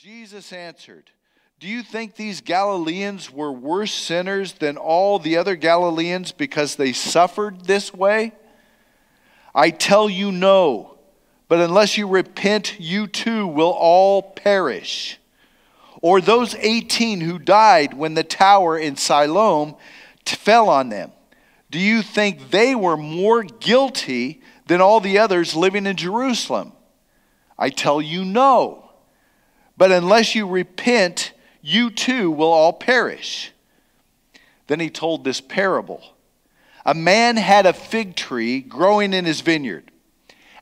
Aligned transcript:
Jesus 0.00 0.52
answered, 0.52 1.10
Do 1.58 1.66
you 1.66 1.82
think 1.82 2.14
these 2.14 2.40
Galileans 2.40 3.32
were 3.32 3.50
worse 3.50 3.92
sinners 3.92 4.52
than 4.52 4.76
all 4.76 5.18
the 5.18 5.36
other 5.36 5.56
Galileans 5.56 6.30
because 6.30 6.76
they 6.76 6.92
suffered 6.92 7.64
this 7.64 7.92
way? 7.92 8.32
I 9.52 9.70
tell 9.70 10.08
you 10.08 10.30
no, 10.30 10.98
but 11.48 11.58
unless 11.58 11.98
you 11.98 12.06
repent, 12.06 12.78
you 12.78 13.08
too 13.08 13.48
will 13.48 13.72
all 13.72 14.22
perish. 14.22 15.18
Or 16.00 16.20
those 16.20 16.54
18 16.54 17.20
who 17.20 17.40
died 17.40 17.92
when 17.92 18.14
the 18.14 18.22
tower 18.22 18.78
in 18.78 18.94
Siloam 18.94 19.74
fell 20.24 20.68
on 20.68 20.90
them. 20.90 21.10
Do 21.72 21.80
you 21.80 22.02
think 22.02 22.52
they 22.52 22.76
were 22.76 22.96
more 22.96 23.42
guilty 23.42 24.42
than 24.68 24.80
all 24.80 25.00
the 25.00 25.18
others 25.18 25.56
living 25.56 25.86
in 25.86 25.96
Jerusalem? 25.96 26.70
I 27.58 27.70
tell 27.70 28.00
you 28.00 28.24
no. 28.24 28.87
But 29.78 29.92
unless 29.92 30.34
you 30.34 30.46
repent, 30.46 31.32
you 31.62 31.90
too 31.90 32.32
will 32.32 32.52
all 32.52 32.72
perish. 32.72 33.52
Then 34.66 34.80
he 34.80 34.90
told 34.90 35.22
this 35.22 35.40
parable 35.40 36.02
A 36.84 36.94
man 36.94 37.36
had 37.36 37.64
a 37.64 37.72
fig 37.72 38.16
tree 38.16 38.60
growing 38.60 39.14
in 39.14 39.24
his 39.24 39.40
vineyard, 39.40 39.90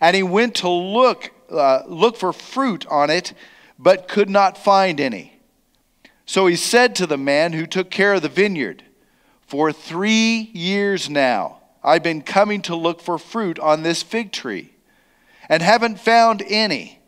and 0.01 0.15
he 0.15 0.23
went 0.23 0.56
to 0.56 0.69
look, 0.69 1.33
uh, 1.51 1.83
look 1.87 2.19
for 2.19 2.33
fruit 2.34 2.87
on 2.89 3.09
it, 3.09 3.33
but 3.79 4.06
could 4.06 4.29
not 4.29 4.59
find 4.59 5.01
any. 5.01 5.41
So 6.27 6.47
he 6.47 6.56
said 6.56 6.95
to 6.97 7.06
the 7.06 7.17
man 7.17 7.55
who 7.55 7.67
took 7.67 7.91
care 7.91 8.14
of 8.14 8.23
the 8.23 8.28
vineyard, 8.28 8.84
For 9.47 9.73
three 9.73 10.51
years 10.53 11.09
now 11.09 11.62
I've 11.83 12.03
been 12.03 12.20
coming 12.20 12.61
to 12.62 12.77
look 12.77 13.01
for 13.01 13.17
fruit 13.17 13.59
on 13.61 13.83
this 13.83 14.03
fig 14.03 14.30
tree, 14.30 14.75
and 15.48 15.62
haven't 15.62 16.01
found 16.01 16.42
any. 16.47 16.98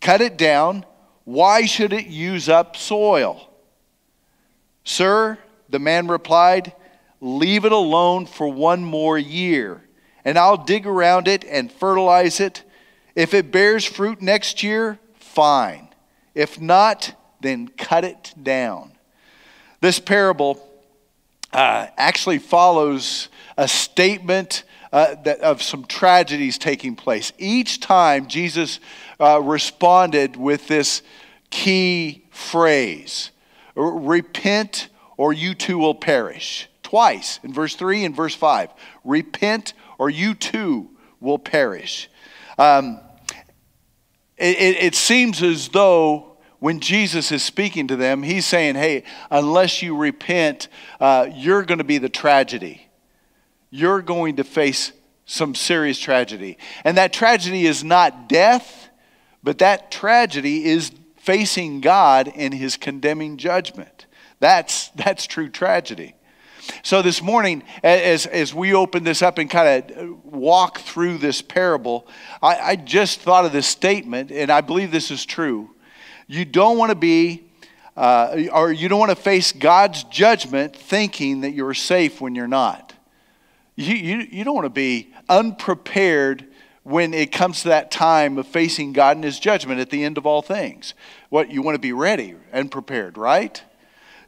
Cut 0.00 0.20
it 0.20 0.36
down 0.36 0.84
why 1.24 1.66
should 1.66 1.92
it 1.92 2.06
use 2.06 2.48
up 2.48 2.76
soil? 2.76 3.50
Sir, 4.84 5.38
the 5.68 5.78
man 5.78 6.08
replied, 6.08 6.72
Leave 7.20 7.64
it 7.64 7.72
alone 7.72 8.26
for 8.26 8.48
one 8.48 8.82
more 8.82 9.18
year, 9.18 9.82
and 10.24 10.38
I'll 10.38 10.56
dig 10.56 10.86
around 10.86 11.28
it 11.28 11.44
and 11.44 11.70
fertilize 11.70 12.40
it. 12.40 12.62
If 13.14 13.34
it 13.34 13.52
bears 13.52 13.84
fruit 13.84 14.22
next 14.22 14.62
year, 14.62 14.98
fine. 15.14 15.88
If 16.34 16.60
not, 16.60 17.14
then 17.40 17.68
cut 17.68 18.04
it 18.04 18.32
down. 18.42 18.92
This 19.80 19.98
parable 19.98 20.66
uh, 21.52 21.88
actually 21.96 22.38
follows 22.38 23.28
a 23.56 23.68
statement 23.68 24.64
uh, 24.92 25.14
that, 25.24 25.40
of 25.40 25.62
some 25.62 25.84
tragedies 25.84 26.58
taking 26.58 26.96
place. 26.96 27.32
Each 27.38 27.80
time 27.80 28.26
Jesus 28.26 28.80
uh, 29.18 29.40
responded 29.40 30.36
with 30.36 30.66
this 30.68 31.02
key 31.50 32.24
phrase 32.30 33.30
repent 33.74 34.88
or 35.16 35.32
you 35.32 35.54
too 35.54 35.78
will 35.78 35.94
perish. 35.94 36.68
Twice 36.82 37.38
in 37.42 37.52
verse 37.52 37.74
3 37.76 38.04
and 38.04 38.16
verse 38.16 38.34
5. 38.34 38.70
Repent 39.04 39.74
or 39.98 40.10
you 40.10 40.34
too 40.34 40.90
will 41.20 41.38
perish. 41.38 42.10
Um, 42.58 43.00
it, 44.36 44.56
it, 44.58 44.82
it 44.82 44.94
seems 44.94 45.42
as 45.42 45.68
though 45.68 46.38
when 46.58 46.80
Jesus 46.80 47.32
is 47.32 47.42
speaking 47.42 47.88
to 47.88 47.96
them, 47.96 48.22
he's 48.22 48.46
saying, 48.46 48.74
hey, 48.74 49.04
unless 49.30 49.82
you 49.82 49.96
repent, 49.96 50.68
uh, 51.00 51.28
you're 51.32 51.62
going 51.62 51.78
to 51.78 51.84
be 51.84 51.98
the 51.98 52.08
tragedy. 52.08 52.89
You're 53.70 54.02
going 54.02 54.36
to 54.36 54.44
face 54.44 54.92
some 55.24 55.54
serious 55.54 55.98
tragedy. 55.98 56.58
And 56.84 56.98
that 56.98 57.12
tragedy 57.12 57.66
is 57.66 57.84
not 57.84 58.28
death, 58.28 58.88
but 59.42 59.58
that 59.58 59.90
tragedy 59.90 60.64
is 60.64 60.90
facing 61.16 61.80
God 61.80 62.28
in 62.28 62.52
his 62.52 62.76
condemning 62.76 63.36
judgment. 63.36 64.06
That's, 64.40 64.88
that's 64.90 65.26
true 65.26 65.48
tragedy. 65.48 66.14
So, 66.82 67.00
this 67.02 67.22
morning, 67.22 67.62
as, 67.82 68.26
as 68.26 68.54
we 68.54 68.74
open 68.74 69.02
this 69.02 69.22
up 69.22 69.38
and 69.38 69.48
kind 69.48 69.90
of 69.90 70.24
walk 70.24 70.78
through 70.78 71.18
this 71.18 71.40
parable, 71.42 72.06
I, 72.42 72.58
I 72.58 72.76
just 72.76 73.20
thought 73.20 73.44
of 73.44 73.52
this 73.52 73.66
statement, 73.66 74.30
and 74.30 74.50
I 74.50 74.60
believe 74.60 74.90
this 74.90 75.10
is 75.10 75.24
true. 75.24 75.70
You 76.26 76.44
don't 76.44 76.76
want 76.76 76.90
to 76.90 76.96
be, 76.96 77.44
uh, 77.96 78.42
or 78.52 78.70
you 78.72 78.88
don't 78.88 79.00
want 79.00 79.10
to 79.10 79.16
face 79.16 79.52
God's 79.52 80.04
judgment 80.04 80.76
thinking 80.76 81.40
that 81.40 81.52
you're 81.52 81.74
safe 81.74 82.20
when 82.20 82.34
you're 82.34 82.46
not. 82.46 82.89
You, 83.80 83.94
you, 83.94 84.26
you 84.30 84.44
don't 84.44 84.54
want 84.54 84.66
to 84.66 84.70
be 84.70 85.08
unprepared 85.28 86.46
when 86.82 87.14
it 87.14 87.32
comes 87.32 87.62
to 87.62 87.68
that 87.68 87.90
time 87.90 88.36
of 88.36 88.46
facing 88.46 88.92
God 88.92 89.16
and 89.16 89.24
His 89.24 89.40
judgment 89.40 89.80
at 89.80 89.88
the 89.88 90.04
end 90.04 90.18
of 90.18 90.26
all 90.26 90.42
things. 90.42 90.92
What 91.30 91.50
you 91.50 91.62
want 91.62 91.76
to 91.76 91.80
be 91.80 91.94
ready 91.94 92.34
and 92.52 92.70
prepared, 92.70 93.16
right? 93.16 93.62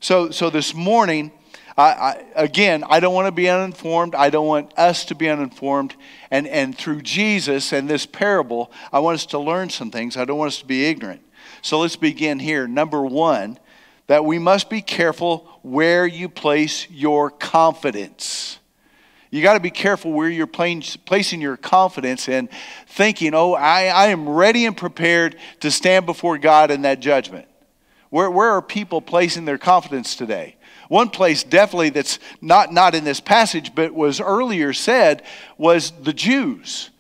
So, 0.01 0.31
so 0.31 0.49
this 0.49 0.75
morning, 0.75 1.33
I, 1.77 1.83
I, 1.83 2.25
again, 2.35 2.83
I 2.89 2.99
don't 2.99 3.13
want 3.13 3.27
to 3.27 3.33
be 3.33 3.47
uninformed. 3.47 4.15
I 4.15 4.31
don't 4.31 4.47
want 4.47 4.73
us 4.79 5.05
to 5.07 5.15
be 5.15 5.29
uninformed. 5.29 5.97
And, 6.31 6.49
and 6.49 6.77
through 6.77 7.03
Jesus 7.03 7.75
and 7.75 7.91
this 7.91 8.07
parable, 8.07 8.73
I 8.91 9.01
want 9.01 9.17
us 9.17 9.27
to 9.27 9.39
learn 9.39 9.69
some 9.69 9.91
things. 9.91 10.17
I 10.17 10.25
don't 10.25 10.39
want 10.39 10.49
us 10.49 10.61
to 10.61 10.67
be 10.67 10.87
ignorant. 10.87 11.21
So 11.61 11.81
let's 11.81 11.97
begin 11.97 12.39
here. 12.39 12.67
Number 12.67 13.05
one, 13.05 13.59
that 14.07 14.25
we 14.25 14.39
must 14.39 14.71
be 14.71 14.81
careful 14.81 15.61
where 15.63 16.07
you 16.07 16.31
place 16.31 16.91
your 16.91 17.31
confidence. 17.31 18.59
You 19.33 19.41
got 19.41 19.55
to 19.55 19.61
be 19.61 19.71
careful 19.71 20.13
where 20.13 20.29
you're 20.29 20.47
playing, 20.47 20.83
placing 21.07 21.41
your 21.41 21.57
confidence 21.57 22.29
and 22.29 22.51
thinking, 22.87 23.35
oh, 23.35 23.55
I, 23.55 23.87
I 23.87 24.07
am 24.09 24.29
ready 24.29 24.67
and 24.67 24.77
prepared 24.77 25.37
to 25.61 25.71
stand 25.71 26.05
before 26.05 26.37
God 26.37 26.71
in 26.71 26.83
that 26.83 27.01
judgment. 27.01 27.49
Where, 28.11 28.31
where 28.31 28.51
are 28.51 28.61
people 28.61 29.01
placing 29.01 29.47
their 29.47 29.57
confidence 29.57 30.17
today? 30.17 30.57
One 30.91 31.09
place 31.09 31.45
definitely 31.45 31.89
that's 31.89 32.19
not, 32.43 32.75
not 32.75 32.95
in 32.95 33.05
this 33.05 33.21
passage, 33.21 33.75
but 33.75 33.95
was 33.95 34.21
earlier 34.21 34.75
said, 34.75 35.23
was 35.57 35.93
the 35.93 36.13
Jews. 36.13 36.91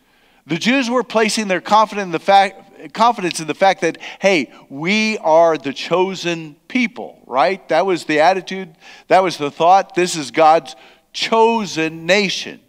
The 0.46 0.56
Jews 0.56 0.88
were 0.88 1.04
placing 1.04 1.48
their 1.48 1.60
confidence 1.60 2.06
in 2.06 2.12
the 2.12 2.18
fact, 2.18 2.94
confidence 2.94 3.40
in 3.40 3.46
the 3.46 3.54
fact 3.54 3.82
that, 3.82 3.98
hey, 4.20 4.50
we 4.70 5.18
are 5.18 5.58
the 5.58 5.74
chosen 5.74 6.56
people, 6.66 7.22
right? 7.26 7.68
That 7.68 7.84
was 7.84 8.06
the 8.06 8.20
attitude, 8.20 8.74
that 9.08 9.22
was 9.22 9.36
the 9.36 9.50
thought. 9.50 9.94
This 9.94 10.16
is 10.16 10.30
God's 10.30 10.74
chosen 11.12 12.06
nation, 12.06 12.60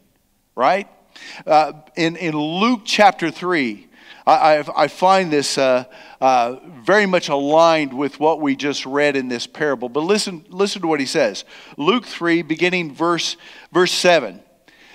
right? 0.55 0.87
Uh, 1.45 1.73
in, 1.95 2.15
in 2.15 2.35
Luke 2.35 2.81
chapter 2.85 3.31
3, 3.31 3.87
I, 4.25 4.31
I, 4.31 4.83
I 4.83 4.87
find 4.87 5.31
this 5.31 5.57
uh, 5.57 5.85
uh, 6.21 6.55
very 6.83 7.05
much 7.05 7.29
aligned 7.29 7.93
with 7.93 8.19
what 8.19 8.39
we 8.39 8.55
just 8.55 8.85
read 8.85 9.15
in 9.15 9.27
this 9.27 9.47
parable. 9.47 9.89
But 9.89 10.01
listen, 10.01 10.45
listen 10.49 10.81
to 10.81 10.87
what 10.87 10.99
he 10.99 11.05
says. 11.05 11.43
Luke 11.77 12.05
3, 12.05 12.41
beginning 12.41 12.93
verse, 12.93 13.35
verse 13.71 13.91
7. 13.91 14.41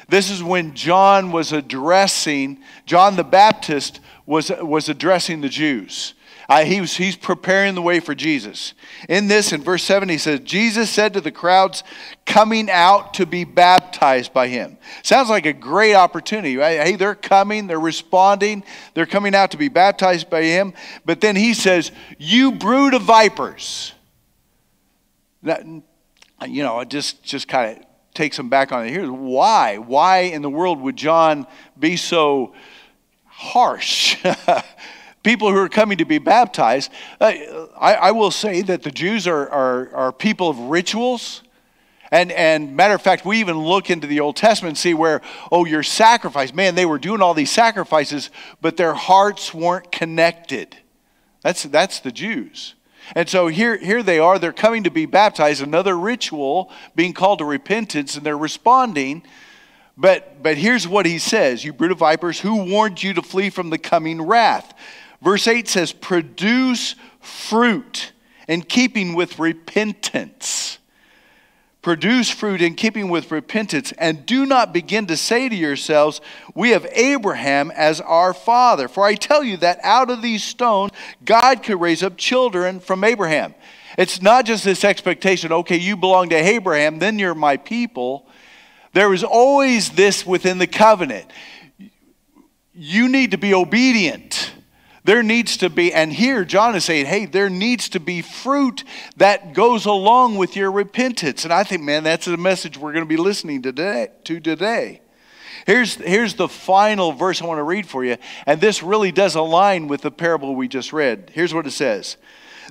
This 0.08 0.30
is 0.30 0.42
when 0.42 0.74
John 0.74 1.32
was 1.32 1.52
addressing, 1.52 2.60
John 2.86 3.16
the 3.16 3.24
Baptist 3.24 4.00
was, 4.24 4.50
was 4.50 4.88
addressing 4.88 5.42
the 5.42 5.50
Jews. 5.50 6.14
He 6.50 6.80
was, 6.80 6.96
he's 6.96 7.16
preparing 7.16 7.74
the 7.74 7.82
way 7.82 8.00
for 8.00 8.14
Jesus. 8.14 8.72
In 9.06 9.28
this, 9.28 9.52
in 9.52 9.62
verse 9.62 9.82
7, 9.84 10.08
he 10.08 10.16
says, 10.16 10.40
Jesus 10.40 10.88
said 10.88 11.12
to 11.12 11.20
the 11.20 11.30
crowds 11.30 11.84
coming 12.24 12.70
out 12.70 13.14
to 13.14 13.26
be 13.26 13.44
baptized 13.44 14.32
by 14.32 14.48
him. 14.48 14.78
Sounds 15.02 15.28
like 15.28 15.44
a 15.44 15.52
great 15.52 15.94
opportunity, 15.94 16.56
right? 16.56 16.80
Hey, 16.80 16.96
they're 16.96 17.14
coming, 17.14 17.66
they're 17.66 17.78
responding, 17.78 18.64
they're 18.94 19.04
coming 19.04 19.34
out 19.34 19.50
to 19.50 19.58
be 19.58 19.68
baptized 19.68 20.30
by 20.30 20.42
him. 20.42 20.72
But 21.04 21.20
then 21.20 21.36
he 21.36 21.52
says, 21.52 21.92
You 22.16 22.52
brood 22.52 22.94
of 22.94 23.02
vipers. 23.02 23.92
That, 25.42 25.66
you 25.66 26.62
know, 26.62 26.80
it 26.80 26.88
just, 26.88 27.22
just 27.22 27.46
kind 27.46 27.76
of 27.76 27.84
takes 28.14 28.38
them 28.38 28.48
back 28.48 28.72
on 28.72 28.86
it. 28.86 28.90
Here's 28.90 29.10
why. 29.10 29.76
Why 29.76 30.20
in 30.20 30.40
the 30.40 30.50
world 30.50 30.80
would 30.80 30.96
John 30.96 31.46
be 31.78 31.96
so 31.96 32.54
harsh? 33.26 34.16
people 35.22 35.50
who 35.50 35.58
are 35.58 35.68
coming 35.68 35.98
to 35.98 36.04
be 36.04 36.18
baptized. 36.18 36.90
Uh, 37.20 37.32
I, 37.78 37.94
I, 37.94 38.10
will 38.12 38.30
say 38.30 38.62
that 38.62 38.82
the 38.82 38.90
Jews 38.90 39.26
are, 39.26 39.48
are, 39.48 39.94
are 39.94 40.12
people 40.12 40.48
of 40.48 40.58
rituals. 40.58 41.42
And, 42.10 42.32
and 42.32 42.74
matter 42.74 42.94
of 42.94 43.02
fact, 43.02 43.26
we 43.26 43.38
even 43.40 43.58
look 43.58 43.90
into 43.90 44.06
the 44.06 44.20
Old 44.20 44.36
Testament 44.36 44.70
and 44.70 44.78
see 44.78 44.94
where, 44.94 45.20
oh, 45.52 45.66
your 45.66 45.82
sacrifice, 45.82 46.54
man, 46.54 46.74
they 46.74 46.86
were 46.86 46.98
doing 46.98 47.20
all 47.20 47.34
these 47.34 47.50
sacrifices, 47.50 48.30
but 48.60 48.76
their 48.76 48.94
hearts 48.94 49.52
weren't 49.52 49.92
connected. 49.92 50.76
That's, 51.42 51.64
that's 51.64 52.00
the 52.00 52.12
Jews. 52.12 52.74
And 53.14 53.28
so 53.28 53.48
here, 53.48 53.76
here 53.76 54.02
they 54.02 54.18
are, 54.18 54.38
they're 54.38 54.52
coming 54.52 54.84
to 54.84 54.90
be 54.90 55.06
baptized, 55.06 55.62
another 55.62 55.98
ritual 55.98 56.70
being 56.94 57.12
called 57.12 57.40
to 57.40 57.44
repentance, 57.44 58.16
and 58.16 58.24
they're 58.24 58.38
responding. 58.38 59.22
But, 59.96 60.42
but 60.42 60.56
here's 60.56 60.86
what 60.86 61.06
he 61.06 61.18
says 61.18 61.64
You 61.64 61.72
brood 61.72 61.92
of 61.92 61.98
vipers, 61.98 62.40
who 62.40 62.70
warned 62.70 63.02
you 63.02 63.14
to 63.14 63.22
flee 63.22 63.50
from 63.50 63.70
the 63.70 63.78
coming 63.78 64.22
wrath? 64.22 64.74
Verse 65.22 65.48
8 65.48 65.66
says, 65.68 65.92
produce 65.92 66.94
fruit 67.20 68.12
in 68.46 68.62
keeping 68.62 69.14
with 69.14 69.38
repentance. 69.38 70.78
produce 71.80 72.28
fruit 72.28 72.60
in 72.60 72.74
keeping 72.74 73.08
with 73.08 73.30
repentance, 73.30 73.92
and 73.92 74.26
do 74.26 74.44
not 74.44 74.74
begin 74.74 75.06
to 75.06 75.16
say 75.16 75.48
to 75.48 75.54
yourselves, 75.54 76.20
We 76.54 76.70
have 76.70 76.86
Abraham 76.92 77.70
as 77.70 78.00
our 78.00 78.34
father. 78.34 78.88
For 78.88 79.04
I 79.04 79.14
tell 79.14 79.42
you 79.42 79.56
that 79.58 79.78
out 79.82 80.10
of 80.10 80.20
these 80.20 80.44
stones, 80.44 80.92
God 81.24 81.62
could 81.62 81.80
raise 81.80 82.02
up 82.02 82.16
children 82.16 82.80
from 82.80 83.04
Abraham. 83.04 83.54
It's 83.96 84.20
not 84.20 84.44
just 84.44 84.64
this 84.64 84.84
expectation, 84.84 85.50
okay, 85.52 85.76
you 85.76 85.96
belong 85.96 86.28
to 86.28 86.36
Abraham, 86.36 86.98
then 86.98 87.18
you're 87.18 87.34
my 87.34 87.56
people. 87.56 88.26
There 88.92 89.08
was 89.08 89.24
always 89.24 89.90
this 89.90 90.26
within 90.26 90.58
the 90.58 90.66
covenant. 90.66 91.30
You 92.74 93.08
need 93.08 93.30
to 93.32 93.38
be 93.38 93.54
obedient. 93.54 94.52
There 95.08 95.22
needs 95.22 95.56
to 95.56 95.70
be, 95.70 95.90
and 95.90 96.12
here 96.12 96.44
John 96.44 96.76
is 96.76 96.84
saying, 96.84 97.06
hey, 97.06 97.24
there 97.24 97.48
needs 97.48 97.88
to 97.88 97.98
be 97.98 98.20
fruit 98.20 98.84
that 99.16 99.54
goes 99.54 99.86
along 99.86 100.36
with 100.36 100.54
your 100.54 100.70
repentance. 100.70 101.44
And 101.44 101.52
I 101.52 101.64
think, 101.64 101.82
man, 101.82 102.04
that's 102.04 102.26
a 102.26 102.36
message 102.36 102.76
we're 102.76 102.92
going 102.92 103.06
to 103.06 103.08
be 103.08 103.16
listening 103.16 103.62
today, 103.62 104.08
to 104.24 104.38
today. 104.38 105.00
Here's, 105.66 105.94
here's 105.94 106.34
the 106.34 106.46
final 106.46 107.12
verse 107.12 107.40
I 107.40 107.46
want 107.46 107.56
to 107.56 107.62
read 107.62 107.88
for 107.88 108.04
you, 108.04 108.18
and 108.44 108.60
this 108.60 108.82
really 108.82 109.10
does 109.10 109.34
align 109.34 109.88
with 109.88 110.02
the 110.02 110.10
parable 110.10 110.54
we 110.54 110.68
just 110.68 110.92
read. 110.92 111.30
Here's 111.32 111.54
what 111.54 111.66
it 111.66 111.70
says 111.70 112.18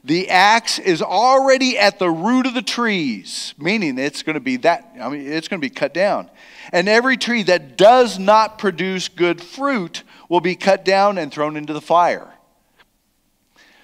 The 0.04 0.30
axe 0.30 0.80
is 0.80 1.02
already 1.02 1.78
at 1.78 2.00
the 2.00 2.10
root 2.10 2.46
of 2.46 2.54
the 2.54 2.62
trees, 2.62 3.54
meaning 3.58 3.98
it's 3.98 4.24
going 4.24 4.36
to 4.36 4.40
be 4.40 4.58
that, 4.58 4.96
I 5.02 5.10
mean, 5.10 5.28
it's 5.28 5.48
going 5.48 5.60
to 5.60 5.66
be 5.66 5.74
cut 5.74 5.94
down. 5.94 6.30
And 6.72 6.88
every 6.88 7.18
tree 7.18 7.44
that 7.44 7.78
does 7.78 8.20
not 8.20 8.58
produce 8.58 9.08
good 9.08 9.42
fruit 9.42 10.04
will 10.30 10.42
be 10.42 10.56
cut 10.56 10.86
down 10.86 11.18
and 11.18 11.32
thrown 11.32 11.58
into 11.58 11.74
the 11.74 11.82
fire. 11.82 12.32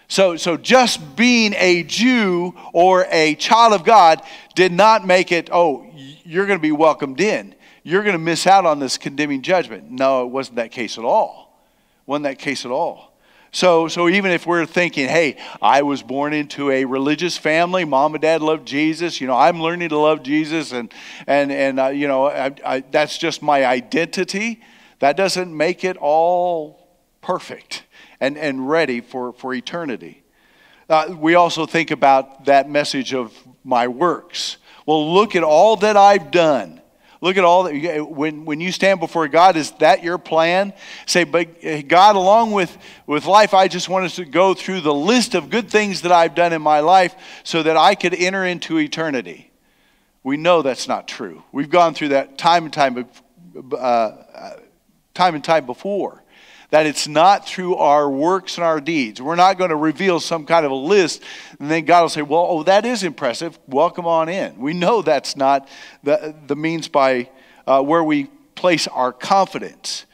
So, 0.08 0.38
so 0.38 0.58
just 0.58 1.16
being 1.16 1.54
a 1.58 1.84
Jew 1.84 2.54
or 2.72 3.08
a 3.10 3.36
child 3.36 3.74
of 3.74 3.84
God 3.84 4.22
did 4.54 4.72
not 4.72 5.08
make 5.08 5.32
it, 5.32 5.50
oh, 5.52 5.88
you're 6.24 6.46
going 6.46 6.60
to 6.60 6.62
be 6.62 6.72
welcomed 6.72 7.20
in. 7.20 7.56
You're 7.84 8.04
going 8.04 8.14
to 8.14 8.20
miss 8.20 8.46
out 8.46 8.66
on 8.66 8.80
this 8.80 8.98
condemning 8.98 9.42
judgment. 9.42 9.90
No, 9.90 10.24
it 10.24 10.28
wasn't 10.30 10.58
that 10.58 10.72
case 10.72 10.98
at 10.98 11.04
all. 11.04 11.60
It 12.02 12.08
wasn't 12.08 12.24
that 12.26 12.40
case 12.40 12.66
at 12.66 12.72
all. 12.72 13.13
So, 13.54 13.88
so 13.88 14.10
even 14.10 14.32
if 14.32 14.46
we're 14.46 14.66
thinking, 14.66 15.08
hey, 15.08 15.38
I 15.62 15.84
was 15.84 16.04
born 16.04 16.34
into 16.34 16.72
a 16.72 16.84
religious 16.86 17.38
family, 17.38 17.86
mom 17.86 18.16
and 18.16 18.22
dad 18.22 18.42
loved 18.42 18.68
Jesus, 18.68 19.22
you 19.22 19.28
know, 19.28 19.38
I'm 19.38 19.62
learning 19.62 19.90
to 19.90 19.98
love 19.98 20.24
Jesus, 20.24 20.74
and 20.74 20.92
and 21.28 21.52
and 21.52 21.80
uh, 21.80 21.88
you 21.88 22.08
know, 22.08 22.26
I, 22.26 22.52
I, 22.66 22.80
that's 22.82 23.18
just 23.18 23.42
my 23.42 23.66
identity. 23.66 24.62
That 25.00 25.18
doesn't 25.18 25.56
make 25.56 25.84
it 25.84 25.98
all 25.98 26.84
perfect 27.22 27.84
and, 28.20 28.38
and 28.38 28.70
ready 28.70 29.02
for, 29.02 29.34
for 29.34 29.54
eternity. 29.54 30.24
Uh, 30.90 31.16
we 31.18 31.36
also 31.36 31.66
think 31.66 31.92
about 31.92 32.46
that 32.46 32.70
message 32.70 33.14
of 33.14 33.34
my 33.64 33.88
works. 33.88 34.58
Well, 34.86 35.14
look 35.14 35.36
at 35.36 35.44
all 35.44 35.78
that 35.78 35.98
I've 35.98 36.32
done. 36.32 36.82
Look 37.24 37.38
at 37.38 37.46
all 37.46 37.64
that. 37.64 38.04
When, 38.04 38.44
when 38.44 38.60
you 38.60 38.74
stand 38.74 39.00
before 39.00 39.30
God, 39.30 39.56
is 39.56 39.72
that 39.80 40.04
your 40.04 40.18
plan? 40.18 40.74
Say, 41.06 41.24
but 41.24 41.64
uh, 41.64 41.82
God, 41.84 42.18
along 42.18 42.52
with, 42.52 42.78
with 43.08 43.26
life, 43.28 43.54
I 43.54 43.70
just 43.70 43.88
want 43.88 44.04
us 44.04 44.18
to 44.18 44.26
go 44.26 44.54
through 44.54 44.82
the 44.82 44.94
list 44.94 45.34
of 45.34 45.50
good 45.50 45.70
things 45.70 46.02
that 46.02 46.12
I've 46.12 46.36
done 46.36 46.52
in 46.52 46.62
my 46.62 46.82
life 46.82 47.16
so 47.46 47.64
that 47.64 47.78
I 47.78 47.96
could 47.96 48.14
enter 48.14 48.44
into 48.44 48.78
eternity. 48.78 49.50
We 50.22 50.36
know 50.36 50.64
that's 50.64 50.90
not 50.90 51.08
true. 51.08 51.44
We've 51.54 51.70
gone 51.70 51.94
through 51.94 52.10
that 52.10 52.38
time 52.38 52.66
and 52.66 52.74
time, 52.74 53.06
uh, 53.72 54.12
time 55.14 55.36
and 55.36 55.44
time 55.44 55.66
before. 55.66 56.23
That 56.74 56.88
it's 56.88 57.08
not 57.08 57.48
through 57.48 57.76
our 57.76 58.10
works 58.10 58.58
and 58.58 58.66
our 58.66 58.82
deeds. 58.82 59.22
We're 59.22 59.36
not 59.36 59.60
going 59.60 59.70
to 59.70 59.76
reveal 59.76 60.20
some 60.20 60.44
kind 60.44 60.66
of 60.66 60.72
a 60.72 60.76
list, 60.76 61.22
and 61.60 61.70
then 61.70 61.86
God 61.86 62.02
will 62.02 62.10
say, 62.10 62.24
Well, 62.24 62.48
oh, 62.50 62.64
that 62.64 62.84
is 62.84 63.04
impressive. 63.04 63.60
Welcome 63.68 64.08
on 64.08 64.28
in. 64.28 64.58
We 64.58 64.74
know 64.74 65.04
that's 65.04 65.38
not 65.38 65.70
the, 66.02 66.34
the 66.48 66.56
means 66.56 66.88
by 66.88 67.30
uh, 67.68 67.84
where 67.84 68.04
we 68.04 68.24
place 68.56 68.88
our 68.88 69.14
confidence. 69.14 70.08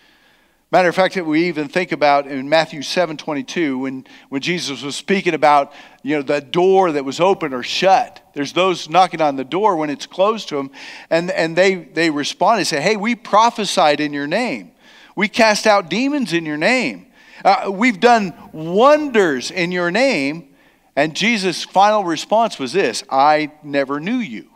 Matter 0.69 0.89
of 0.89 0.95
fact, 0.95 1.15
that 1.15 1.25
we 1.25 1.47
even 1.47 1.69
think 1.69 1.93
about 1.93 2.27
in 2.27 2.49
Matthew 2.49 2.81
7 2.81 3.15
22, 3.15 3.77
when, 3.77 4.05
when 4.27 4.41
Jesus 4.41 4.83
was 4.83 4.97
speaking 4.97 5.33
about 5.33 5.71
you 6.03 6.17
know, 6.17 6.21
the 6.23 6.41
door 6.41 6.91
that 6.91 7.05
was 7.05 7.21
open 7.21 7.53
or 7.53 7.63
shut. 7.63 8.21
There's 8.33 8.51
those 8.51 8.89
knocking 8.89 9.21
on 9.21 9.37
the 9.37 9.45
door 9.45 9.77
when 9.77 9.89
it's 9.89 10.05
closed 10.05 10.49
to 10.49 10.57
them, 10.57 10.71
and, 11.09 11.31
and 11.31 11.55
they, 11.55 11.75
they 11.75 12.09
respond 12.09 12.57
and 12.57 12.67
say, 12.67 12.81
Hey, 12.81 12.97
we 12.97 13.15
prophesied 13.15 14.01
in 14.01 14.11
your 14.11 14.27
name. 14.27 14.73
We 15.15 15.27
cast 15.27 15.67
out 15.67 15.89
demons 15.89 16.33
in 16.33 16.45
your 16.45 16.57
name. 16.57 17.07
Uh, 17.43 17.71
we've 17.73 17.99
done 17.99 18.33
wonders 18.51 19.51
in 19.51 19.71
your 19.71 19.91
name. 19.91 20.55
And 20.95 21.15
Jesus' 21.15 21.63
final 21.63 22.03
response 22.03 22.59
was 22.59 22.73
this 22.73 23.03
I 23.09 23.51
never 23.63 23.99
knew 23.99 24.17
you. 24.17 24.49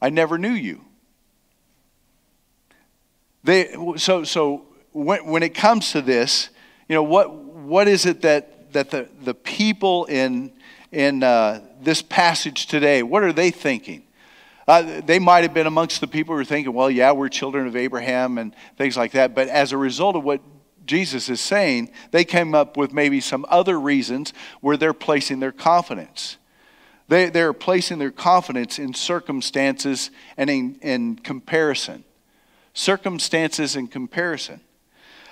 I 0.00 0.10
never 0.10 0.38
knew 0.38 0.52
you. 0.52 0.82
They, 3.44 3.74
so 3.96 4.24
so 4.24 4.66
when, 4.96 5.26
when 5.26 5.42
it 5.42 5.54
comes 5.54 5.92
to 5.92 6.00
this, 6.00 6.48
you 6.88 6.94
know, 6.94 7.02
what, 7.02 7.32
what 7.34 7.86
is 7.86 8.06
it 8.06 8.22
that, 8.22 8.72
that 8.72 8.90
the, 8.90 9.08
the 9.22 9.34
people 9.34 10.06
in, 10.06 10.52
in 10.90 11.22
uh, 11.22 11.60
this 11.82 12.00
passage 12.00 12.66
today, 12.66 13.02
what 13.02 13.22
are 13.22 13.32
they 13.32 13.50
thinking? 13.50 14.05
Uh, 14.66 15.00
they 15.04 15.18
might 15.18 15.44
have 15.44 15.54
been 15.54 15.66
amongst 15.66 16.00
the 16.00 16.08
people 16.08 16.34
who 16.34 16.38
were 16.38 16.44
thinking, 16.44 16.72
well, 16.72 16.90
yeah, 16.90 17.12
we're 17.12 17.28
children 17.28 17.66
of 17.66 17.76
Abraham 17.76 18.36
and 18.36 18.54
things 18.76 18.96
like 18.96 19.12
that. 19.12 19.34
But 19.34 19.48
as 19.48 19.72
a 19.72 19.78
result 19.78 20.16
of 20.16 20.24
what 20.24 20.40
Jesus 20.84 21.28
is 21.28 21.40
saying, 21.40 21.90
they 22.10 22.24
came 22.24 22.54
up 22.54 22.76
with 22.76 22.92
maybe 22.92 23.20
some 23.20 23.46
other 23.48 23.78
reasons 23.78 24.32
where 24.60 24.76
they're 24.76 24.92
placing 24.92 25.40
their 25.40 25.52
confidence. 25.52 26.36
They, 27.08 27.30
they're 27.30 27.52
placing 27.52 27.98
their 27.98 28.10
confidence 28.10 28.80
in 28.80 28.92
circumstances 28.92 30.10
and 30.36 30.50
in, 30.50 30.78
in 30.82 31.16
comparison. 31.16 32.04
Circumstances 32.74 33.76
and 33.76 33.90
comparison. 33.90 34.60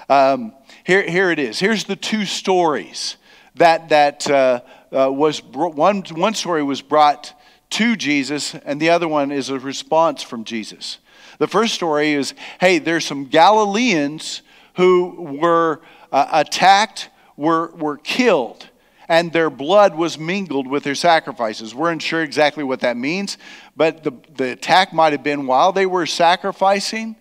Um, 0.08 0.52
here, 0.84 1.02
here 1.02 1.30
it 1.30 1.40
is. 1.40 1.58
Here's 1.58 1.84
the 1.84 1.96
two 1.96 2.24
stories 2.24 3.16
that, 3.56 3.88
that 3.88 4.30
uh, 4.30 4.60
uh, 4.92 5.10
was, 5.10 5.42
one, 5.42 6.02
one 6.02 6.34
story 6.34 6.62
was 6.62 6.82
brought 6.82 7.34
to 7.74 7.96
Jesus, 7.96 8.54
and 8.54 8.80
the 8.80 8.90
other 8.90 9.08
one 9.08 9.32
is 9.32 9.50
a 9.50 9.58
response 9.58 10.22
from 10.22 10.44
Jesus. 10.44 10.98
The 11.38 11.48
first 11.48 11.74
story 11.74 12.12
is 12.12 12.32
hey, 12.60 12.78
there's 12.78 13.04
some 13.04 13.26
Galileans 13.26 14.42
who 14.76 15.38
were 15.40 15.80
uh, 16.12 16.28
attacked, 16.32 17.10
were, 17.36 17.72
were 17.72 17.96
killed, 17.96 18.68
and 19.08 19.32
their 19.32 19.50
blood 19.50 19.96
was 19.96 20.16
mingled 20.16 20.68
with 20.68 20.84
their 20.84 20.94
sacrifices. 20.94 21.74
We're 21.74 21.90
unsure 21.90 22.22
exactly 22.22 22.62
what 22.62 22.80
that 22.80 22.96
means, 22.96 23.38
but 23.76 24.04
the, 24.04 24.12
the 24.36 24.52
attack 24.52 24.92
might 24.92 25.12
have 25.12 25.24
been 25.24 25.46
while 25.46 25.72
they 25.72 25.86
were 25.86 26.06
sacrificing 26.06 27.16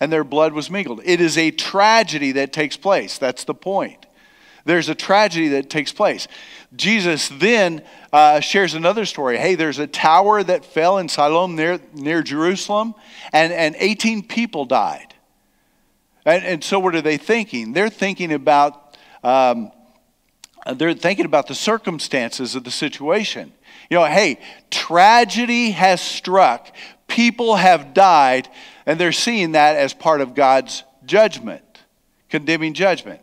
and 0.00 0.10
their 0.10 0.24
blood 0.24 0.54
was 0.54 0.70
mingled. 0.70 1.02
It 1.04 1.20
is 1.20 1.36
a 1.36 1.50
tragedy 1.50 2.32
that 2.32 2.52
takes 2.52 2.76
place. 2.76 3.18
That's 3.18 3.44
the 3.44 3.54
point. 3.54 4.06
There's 4.68 4.90
a 4.90 4.94
tragedy 4.94 5.48
that 5.48 5.70
takes 5.70 5.92
place. 5.92 6.28
Jesus 6.76 7.30
then 7.30 7.82
uh, 8.12 8.40
shares 8.40 8.74
another 8.74 9.06
story. 9.06 9.38
Hey, 9.38 9.54
there's 9.54 9.78
a 9.78 9.86
tower 9.86 10.42
that 10.42 10.62
fell 10.62 10.98
in 10.98 11.08
Siloam 11.08 11.56
near, 11.56 11.80
near 11.94 12.22
Jerusalem, 12.22 12.94
and, 13.32 13.50
and 13.50 13.74
18 13.78 14.28
people 14.28 14.66
died. 14.66 15.14
And, 16.26 16.44
and 16.44 16.62
so, 16.62 16.80
what 16.80 16.94
are 16.94 17.00
they 17.00 17.16
thinking? 17.16 17.72
They're 17.72 17.88
thinking 17.88 18.30
about. 18.30 18.98
Um, 19.24 19.72
they're 20.74 20.92
thinking 20.92 21.24
about 21.24 21.46
the 21.46 21.54
circumstances 21.54 22.54
of 22.54 22.64
the 22.64 22.70
situation. 22.70 23.54
You 23.88 23.96
know, 23.96 24.04
hey, 24.04 24.38
tragedy 24.70 25.70
has 25.70 26.02
struck, 26.02 26.76
people 27.06 27.56
have 27.56 27.94
died, 27.94 28.50
and 28.84 29.00
they're 29.00 29.12
seeing 29.12 29.52
that 29.52 29.76
as 29.76 29.94
part 29.94 30.20
of 30.20 30.34
God's 30.34 30.82
judgment, 31.06 31.64
condemning 32.28 32.74
judgment. 32.74 33.22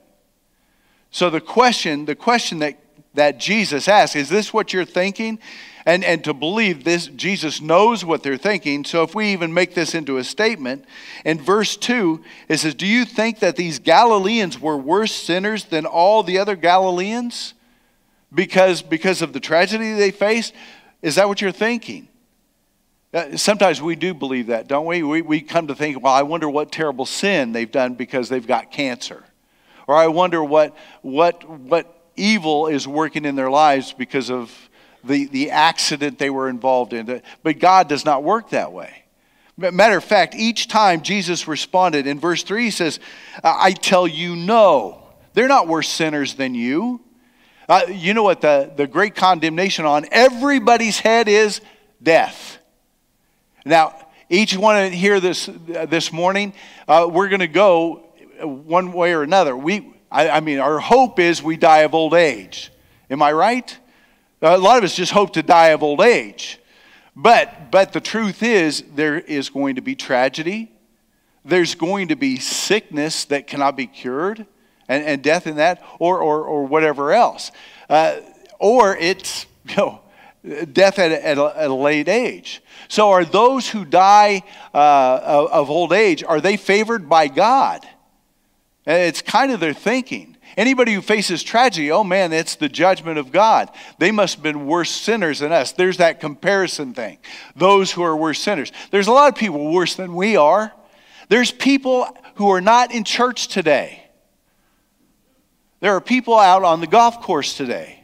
So 1.15 1.29
the 1.29 1.39
question, 1.39 2.03
the 2.03 2.13
question 2.13 2.59
that 2.59 2.77
that 3.13 3.39
Jesus 3.39 3.87
asks, 3.87 4.17
Is 4.17 4.27
this 4.27 4.53
what 4.53 4.73
you're 4.73 4.83
thinking? 4.83 5.39
And, 5.85 6.03
and 6.03 6.21
to 6.25 6.33
believe 6.33 6.83
this, 6.83 7.07
Jesus 7.07 7.61
knows 7.61 8.03
what 8.03 8.21
they're 8.21 8.35
thinking. 8.35 8.83
So 8.83 9.03
if 9.03 9.15
we 9.15 9.31
even 9.31 9.53
make 9.53 9.75
this 9.75 9.95
into 9.95 10.17
a 10.17 10.25
statement, 10.25 10.83
in 11.23 11.39
verse 11.39 11.77
2, 11.77 12.21
it 12.49 12.57
says, 12.57 12.75
Do 12.75 12.85
you 12.85 13.05
think 13.05 13.39
that 13.39 13.55
these 13.55 13.79
Galileans 13.79 14.59
were 14.59 14.75
worse 14.75 15.13
sinners 15.13 15.63
than 15.63 15.85
all 15.85 16.21
the 16.21 16.37
other 16.37 16.57
Galileans 16.57 17.53
because, 18.33 18.81
because 18.81 19.21
of 19.21 19.31
the 19.31 19.39
tragedy 19.39 19.93
they 19.93 20.11
faced? 20.11 20.53
Is 21.01 21.15
that 21.15 21.29
what 21.29 21.39
you're 21.39 21.53
thinking? 21.53 22.09
Uh, 23.13 23.37
sometimes 23.37 23.81
we 23.81 23.95
do 23.95 24.13
believe 24.13 24.47
that, 24.47 24.67
don't 24.67 24.85
we? 24.85 25.01
we? 25.01 25.21
We 25.21 25.39
come 25.39 25.67
to 25.67 25.75
think, 25.75 26.01
well, 26.01 26.13
I 26.13 26.23
wonder 26.23 26.49
what 26.49 26.73
terrible 26.73 27.05
sin 27.05 27.53
they've 27.53 27.71
done 27.71 27.93
because 27.93 28.27
they've 28.27 28.45
got 28.45 28.71
cancer. 28.71 29.23
Or 29.87 29.95
I 29.95 30.07
wonder 30.07 30.43
what, 30.43 30.75
what, 31.01 31.47
what 31.47 32.09
evil 32.15 32.67
is 32.67 32.87
working 32.87 33.25
in 33.25 33.35
their 33.35 33.49
lives 33.49 33.93
because 33.93 34.29
of 34.29 34.51
the, 35.03 35.25
the 35.27 35.51
accident 35.51 36.17
they 36.17 36.29
were 36.29 36.49
involved 36.49 36.93
in. 36.93 37.21
But 37.43 37.59
God 37.59 37.87
does 37.87 38.05
not 38.05 38.23
work 38.23 38.49
that 38.49 38.71
way. 38.71 39.03
Matter 39.57 39.97
of 39.97 40.03
fact, 40.03 40.35
each 40.35 40.67
time 40.67 41.01
Jesus 41.01 41.47
responded, 41.47 42.07
in 42.07 42.19
verse 42.19 42.43
3, 42.43 42.65
he 42.65 42.71
says, 42.71 42.99
I 43.41 43.71
tell 43.71 44.05
you 44.05 44.35
no. 44.35 45.01
They're 45.33 45.47
not 45.47 45.67
worse 45.67 45.87
sinners 45.87 46.33
than 46.33 46.55
you. 46.55 46.99
Uh, 47.67 47.83
you 47.89 48.13
know 48.13 48.23
what 48.23 48.41
the, 48.41 48.71
the 48.75 48.85
great 48.85 49.15
condemnation 49.15 49.85
on 49.85 50.05
everybody's 50.11 50.99
head 50.99 51.27
is? 51.27 51.61
Death. 52.03 52.59
Now, 53.65 53.95
each 54.29 54.57
one 54.57 54.91
here 54.91 55.19
this, 55.19 55.49
this 55.87 56.11
morning, 56.11 56.53
uh, 56.87 57.07
we're 57.09 57.29
going 57.29 57.39
to 57.39 57.47
go 57.47 58.13
one 58.41 58.93
way 58.93 59.13
or 59.13 59.23
another. 59.23 59.55
We, 59.55 59.93
I, 60.11 60.29
I 60.29 60.39
mean, 60.39 60.59
our 60.59 60.79
hope 60.79 61.19
is 61.19 61.41
we 61.41 61.57
die 61.57 61.79
of 61.79 61.93
old 61.93 62.13
age. 62.13 62.71
Am 63.09 63.21
I 63.21 63.31
right? 63.31 63.77
A 64.41 64.57
lot 64.57 64.77
of 64.77 64.83
us 64.83 64.95
just 64.95 65.11
hope 65.11 65.33
to 65.33 65.43
die 65.43 65.69
of 65.69 65.83
old 65.83 66.01
age. 66.01 66.59
But, 67.15 67.71
but 67.71 67.93
the 67.93 68.01
truth 68.01 68.43
is, 68.43 68.83
there 68.93 69.17
is 69.17 69.49
going 69.49 69.75
to 69.75 69.81
be 69.81 69.95
tragedy. 69.95 70.71
There's 71.45 71.75
going 71.75 72.09
to 72.09 72.15
be 72.15 72.37
sickness 72.37 73.25
that 73.25 73.47
cannot 73.47 73.77
be 73.77 73.87
cured, 73.87 74.45
and, 74.89 75.03
and 75.03 75.23
death 75.23 75.47
in 75.47 75.55
that, 75.57 75.81
or, 75.99 76.19
or, 76.19 76.43
or 76.43 76.65
whatever 76.65 77.13
else. 77.13 77.51
Uh, 77.89 78.17
or 78.59 78.97
it's, 78.97 79.45
you 79.69 79.75
know, 79.77 80.01
death 80.73 80.99
at 80.99 81.11
a, 81.11 81.25
at, 81.25 81.37
a, 81.37 81.53
at 81.55 81.69
a, 81.69 81.73
late 81.73 82.07
age. 82.07 82.61
So, 82.87 83.09
are 83.09 83.25
those 83.25 83.69
who 83.69 83.85
die 83.85 84.43
uh, 84.73 85.47
of 85.51 85.69
old 85.69 85.93
age, 85.93 86.23
are 86.23 86.41
they 86.41 86.57
favored 86.57 87.09
by 87.09 87.27
God? 87.27 87.87
It's 88.85 89.21
kind 89.21 89.51
of 89.51 89.59
their 89.59 89.73
thinking. 89.73 90.37
Anybody 90.57 90.93
who 90.93 91.01
faces 91.01 91.43
tragedy, 91.43 91.91
oh 91.91 92.03
man, 92.03 92.31
it's 92.31 92.55
the 92.55 92.69
judgment 92.69 93.17
of 93.17 93.31
God. 93.31 93.69
They 93.97 94.11
must 94.11 94.35
have 94.35 94.43
been 94.43 94.67
worse 94.67 94.91
sinners 94.91 95.39
than 95.39 95.51
us. 95.51 95.71
There's 95.71 95.97
that 95.97 96.19
comparison 96.19 96.93
thing. 96.93 97.17
Those 97.55 97.91
who 97.91 98.03
are 98.03 98.15
worse 98.15 98.39
sinners. 98.39 98.71
There's 98.91 99.07
a 99.07 99.11
lot 99.11 99.27
of 99.33 99.35
people 99.37 99.73
worse 99.73 99.95
than 99.95 100.15
we 100.15 100.37
are. 100.37 100.71
There's 101.27 101.51
people 101.51 102.07
who 102.35 102.51
are 102.51 102.61
not 102.61 102.93
in 102.93 103.03
church 103.03 103.47
today. 103.47 104.03
There 105.81 105.95
are 105.95 106.01
people 106.01 106.37
out 106.37 106.63
on 106.63 106.79
the 106.79 106.87
golf 106.87 107.21
course 107.21 107.57
today. 107.57 108.03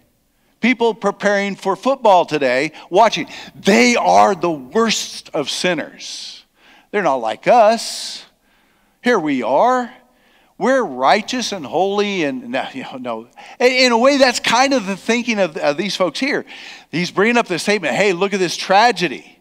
People 0.60 0.94
preparing 0.94 1.56
for 1.56 1.76
football 1.76 2.26
today, 2.26 2.72
watching. 2.90 3.28
They 3.56 3.96
are 3.96 4.36
the 4.36 4.52
worst 4.52 5.30
of 5.34 5.50
sinners. 5.50 6.44
They're 6.92 7.02
not 7.02 7.16
like 7.16 7.48
us. 7.48 8.26
Here 9.02 9.18
we 9.18 9.42
are 9.42 9.92
we're 10.62 10.84
righteous 10.84 11.54
and 11.54 11.66
holy 11.66 12.24
and 12.24 12.50
no, 12.50 12.68
you 12.74 12.84
know, 12.84 12.98
no. 12.98 13.28
in 13.60 13.92
a 13.92 13.98
way 13.98 14.18
that's 14.18 14.40
kind 14.40 14.74
of 14.74 14.86
the 14.86 14.96
thinking 14.96 15.40
of, 15.40 15.58
of, 15.58 15.76
these 15.76 15.96
folks 15.96 16.20
here. 16.20 16.46
He's 16.92 17.10
bringing 17.10 17.36
up 17.36 17.48
the 17.48 17.58
statement 17.58 17.96
hey 17.96 18.14
look 18.14 18.34
at 18.34 18.40
this 18.40 18.56
tragedy. 18.56 19.40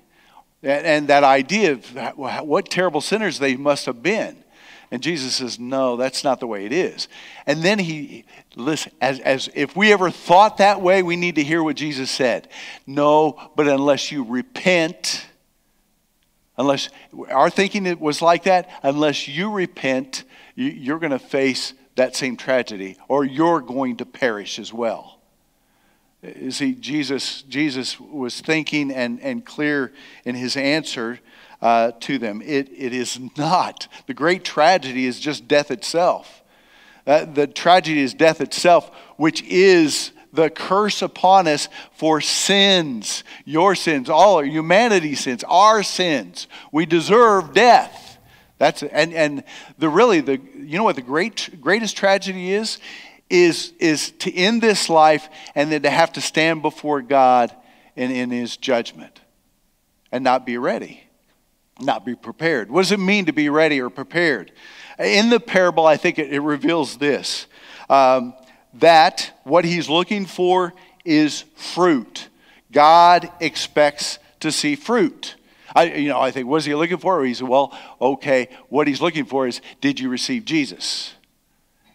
And, 0.62 0.86
and, 0.86 1.08
that 1.08 1.24
idea 1.24 1.72
of 1.72 2.16
what 2.18 2.70
terrible 2.70 3.00
sinners 3.00 3.38
they 3.38 3.56
must 3.56 3.86
have 3.86 4.02
been. 4.02 4.36
And 4.90 5.02
jesus 5.02 5.36
says 5.36 5.58
no 5.58 5.96
that's 5.96 6.24
not 6.24 6.40
the 6.40 6.46
way 6.46 6.64
it 6.64 6.72
is. 6.72 7.06
And 7.46 7.62
then 7.62 7.78
he 7.78 8.24
listen 8.56 8.92
as, 9.00 9.20
as 9.20 9.50
if 9.54 9.76
we 9.76 9.92
ever 9.92 10.10
thought 10.10 10.56
that 10.56 10.80
way 10.80 11.02
we 11.02 11.16
need 11.16 11.34
to 11.34 11.44
hear 11.44 11.62
what 11.62 11.76
jesus 11.76 12.10
said. 12.10 12.48
No 12.86 13.50
but 13.56 13.68
unless 13.68 14.10
you 14.10 14.24
repent 14.24 15.26
unless 16.56 16.88
our 17.28 17.50
thinking 17.50 17.84
it 17.84 18.00
was 18.00 18.22
like 18.22 18.44
that 18.44 18.70
unless 18.82 19.28
you 19.28 19.50
repent 19.50 20.24
you're 20.54 20.98
going 20.98 21.12
to 21.12 21.18
face 21.18 21.74
that 21.96 22.16
same 22.16 22.36
tragedy 22.36 22.96
or 23.08 23.24
you're 23.24 23.60
going 23.60 23.96
to 23.98 24.06
perish 24.06 24.58
as 24.58 24.72
well. 24.72 25.18
You 26.22 26.50
see, 26.50 26.74
Jesus, 26.74 27.42
Jesus 27.42 27.98
was 27.98 28.40
thinking 28.40 28.90
and, 28.90 29.20
and 29.20 29.44
clear 29.44 29.92
in 30.24 30.34
his 30.34 30.56
answer 30.56 31.18
uh, 31.62 31.92
to 32.00 32.18
them. 32.18 32.42
It, 32.42 32.70
it 32.76 32.92
is 32.92 33.18
not. 33.36 33.88
The 34.06 34.14
great 34.14 34.44
tragedy 34.44 35.06
is 35.06 35.18
just 35.18 35.48
death 35.48 35.70
itself. 35.70 36.42
Uh, 37.06 37.24
the 37.24 37.46
tragedy 37.46 38.00
is 38.00 38.12
death 38.12 38.40
itself, 38.40 38.90
which 39.16 39.42
is 39.42 40.12
the 40.32 40.50
curse 40.50 41.02
upon 41.02 41.48
us 41.48 41.68
for 41.92 42.20
sins, 42.20 43.24
your 43.44 43.74
sins, 43.74 44.08
all 44.08 44.36
our 44.36 44.44
humanity's 44.44 45.20
sins, 45.20 45.42
our 45.48 45.82
sins. 45.82 46.46
We 46.70 46.86
deserve 46.86 47.52
death. 47.52 48.09
That's 48.60 48.82
and 48.82 49.14
and 49.14 49.42
the 49.78 49.88
really 49.88 50.20
the 50.20 50.38
you 50.54 50.76
know 50.76 50.84
what 50.84 50.94
the 50.94 51.02
great 51.02 51.62
greatest 51.62 51.96
tragedy 51.96 52.52
is 52.52 52.78
is 53.30 53.72
is 53.80 54.10
to 54.18 54.34
end 54.36 54.60
this 54.60 54.90
life 54.90 55.30
and 55.54 55.72
then 55.72 55.80
to 55.80 55.88
have 55.88 56.12
to 56.12 56.20
stand 56.20 56.60
before 56.60 57.00
God 57.00 57.56
and 57.96 58.12
in 58.12 58.30
his 58.30 58.58
judgment 58.58 59.18
and 60.12 60.22
not 60.22 60.44
be 60.44 60.58
ready, 60.58 61.02
not 61.80 62.04
be 62.04 62.14
prepared. 62.14 62.70
What 62.70 62.82
does 62.82 62.92
it 62.92 63.00
mean 63.00 63.24
to 63.24 63.32
be 63.32 63.48
ready 63.48 63.80
or 63.80 63.88
prepared? 63.88 64.52
In 64.98 65.30
the 65.30 65.40
parable, 65.40 65.86
I 65.86 65.96
think 65.96 66.18
it, 66.18 66.30
it 66.30 66.40
reveals 66.40 66.98
this 66.98 67.46
um, 67.88 68.34
that 68.74 69.40
what 69.44 69.64
he's 69.64 69.88
looking 69.88 70.26
for 70.26 70.74
is 71.06 71.44
fruit. 71.56 72.28
God 72.70 73.32
expects 73.40 74.18
to 74.40 74.52
see 74.52 74.76
fruit. 74.76 75.36
I, 75.74 75.84
you 75.84 76.08
know, 76.08 76.20
I 76.20 76.30
think, 76.30 76.46
what 76.48 76.58
is 76.58 76.64
he 76.64 76.74
looking 76.74 76.98
for? 76.98 77.24
He 77.24 77.34
said, 77.34 77.48
well, 77.48 77.76
okay, 78.00 78.48
what 78.68 78.88
he's 78.88 79.00
looking 79.00 79.24
for 79.24 79.46
is, 79.46 79.60
did 79.80 80.00
you 80.00 80.08
receive 80.08 80.44
Jesus? 80.44 81.14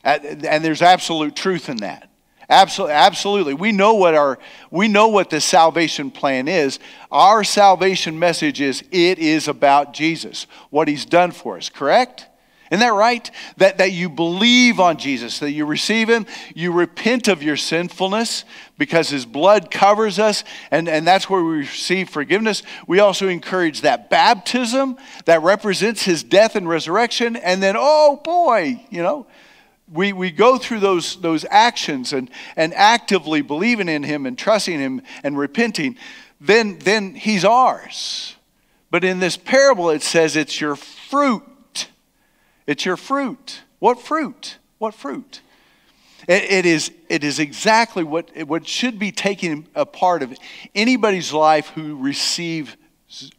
And 0.04 0.64
there's 0.64 0.82
absolute 0.82 1.36
truth 1.36 1.68
in 1.68 1.78
that. 1.78 2.10
Absolutely, 2.48 2.94
absolutely. 2.94 3.54
We 3.56 3.72
know 3.72 3.96
what 3.96 4.14
our 4.14 4.38
we 4.70 4.88
know 4.88 5.08
what 5.08 5.32
the 5.32 5.42
salvation 5.42 6.12
plan 6.12 6.48
is. 6.48 6.78
Our 7.12 7.44
salvation 7.44 8.20
message 8.20 8.62
is 8.62 8.84
it 8.92 9.18
is 9.18 9.48
about 9.48 9.94
Jesus, 9.94 10.46
what 10.70 10.88
he's 10.88 11.06
done 11.06 11.32
for 11.32 11.58
us, 11.58 11.70
correct? 11.70 12.28
Isn't 12.76 12.86
that 12.86 12.94
right? 12.94 13.32
That, 13.56 13.78
that 13.78 13.94
you 13.94 14.10
believe 14.10 14.82
on 14.82 14.98
Jesus, 14.98 15.40
that 15.40 15.52
you 15.52 15.66
receive 15.66 16.10
Him, 16.10 16.26
you 16.54 16.74
repent 16.74 17.30
of 17.30 17.42
your 17.42 17.56
sinfulness 17.56 18.44
because 18.78 19.08
His 19.08 19.26
blood 19.26 19.72
covers 19.72 20.20
us, 20.20 20.44
and, 20.72 20.90
and 20.90 21.08
that's 21.08 21.30
where 21.30 21.42
we 21.42 21.60
receive 21.60 22.10
forgiveness. 22.10 22.64
We 22.86 23.00
also 23.00 23.30
encourage 23.30 23.80
that 23.82 24.10
baptism 24.10 24.98
that 25.24 25.42
represents 25.42 26.04
His 26.04 26.22
death 26.22 26.58
and 26.58 26.68
resurrection, 26.68 27.38
and 27.38 27.64
then, 27.64 27.76
oh 27.78 28.20
boy, 28.22 28.86
you 28.90 29.02
know, 29.02 29.26
we, 29.90 30.12
we 30.12 30.30
go 30.30 30.58
through 30.58 30.82
those, 30.82 31.16
those 31.22 31.46
actions 31.50 32.12
and, 32.12 32.30
and 32.58 32.74
actively 32.74 33.42
believing 33.42 33.88
in 33.88 34.04
Him 34.04 34.26
and 34.26 34.38
trusting 34.38 34.82
Him 34.82 35.02
and 35.24 35.38
repenting, 35.38 35.96
then, 36.42 36.78
then 36.80 37.16
He's 37.16 37.46
ours. 37.46 38.36
But 38.92 39.06
in 39.06 39.22
this 39.22 39.38
parable, 39.38 39.92
it 39.92 40.04
says 40.04 40.36
it's 40.36 40.60
your 40.60 40.76
fruit 40.76 41.44
it's 42.68 42.86
your 42.86 42.98
fruit. 42.98 43.62
What 43.80 44.00
fruit? 44.00 44.58
What 44.78 44.94
fruit? 44.94 45.42
it, 46.28 46.44
it 46.44 46.66
is, 46.66 46.92
it 47.10 47.24
is 47.24 47.40
exactly 47.40 48.04
what, 48.04 48.30
what 48.48 48.68
should 48.68 48.98
be 48.98 49.12
taken 49.12 49.68
a 49.76 49.86
part 49.86 50.24
of 50.24 50.36
anybody's 50.74 51.32
life 51.32 51.70
who 51.70 51.98
receive, 51.98 52.78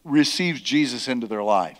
receives 0.04 0.60
Jesus 0.60 1.08
into 1.08 1.26
their 1.26 1.42
life, 1.42 1.78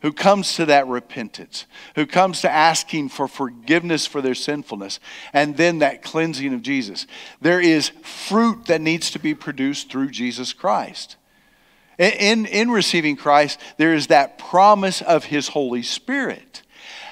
who 0.00 0.12
comes 0.12 0.54
to 0.56 0.66
that 0.66 0.86
repentance, 0.86 1.66
who 1.94 2.06
comes 2.06 2.40
to 2.42 2.50
asking 2.50 3.10
for 3.10 3.28
forgiveness 3.28 4.06
for 4.06 4.22
their 4.22 4.34
sinfulness, 4.34 5.00
and 5.32 5.56
then 5.56 5.80
that 5.80 6.02
cleansing 6.02 6.54
of 6.54 6.62
Jesus. 6.62 7.06
There 7.40 7.60
is 7.60 7.90
fruit 8.02 8.66
that 8.66 8.80
needs 8.80 9.10
to 9.10 9.18
be 9.18 9.34
produced 9.34 9.90
through 9.90 10.10
Jesus 10.10 10.52
Christ. 10.52 11.16
In, 12.02 12.46
in 12.46 12.70
receiving 12.70 13.14
Christ, 13.14 13.60
there 13.76 13.94
is 13.94 14.08
that 14.08 14.36
promise 14.36 15.02
of 15.02 15.24
His 15.24 15.48
Holy 15.48 15.82
Spirit. 15.82 16.62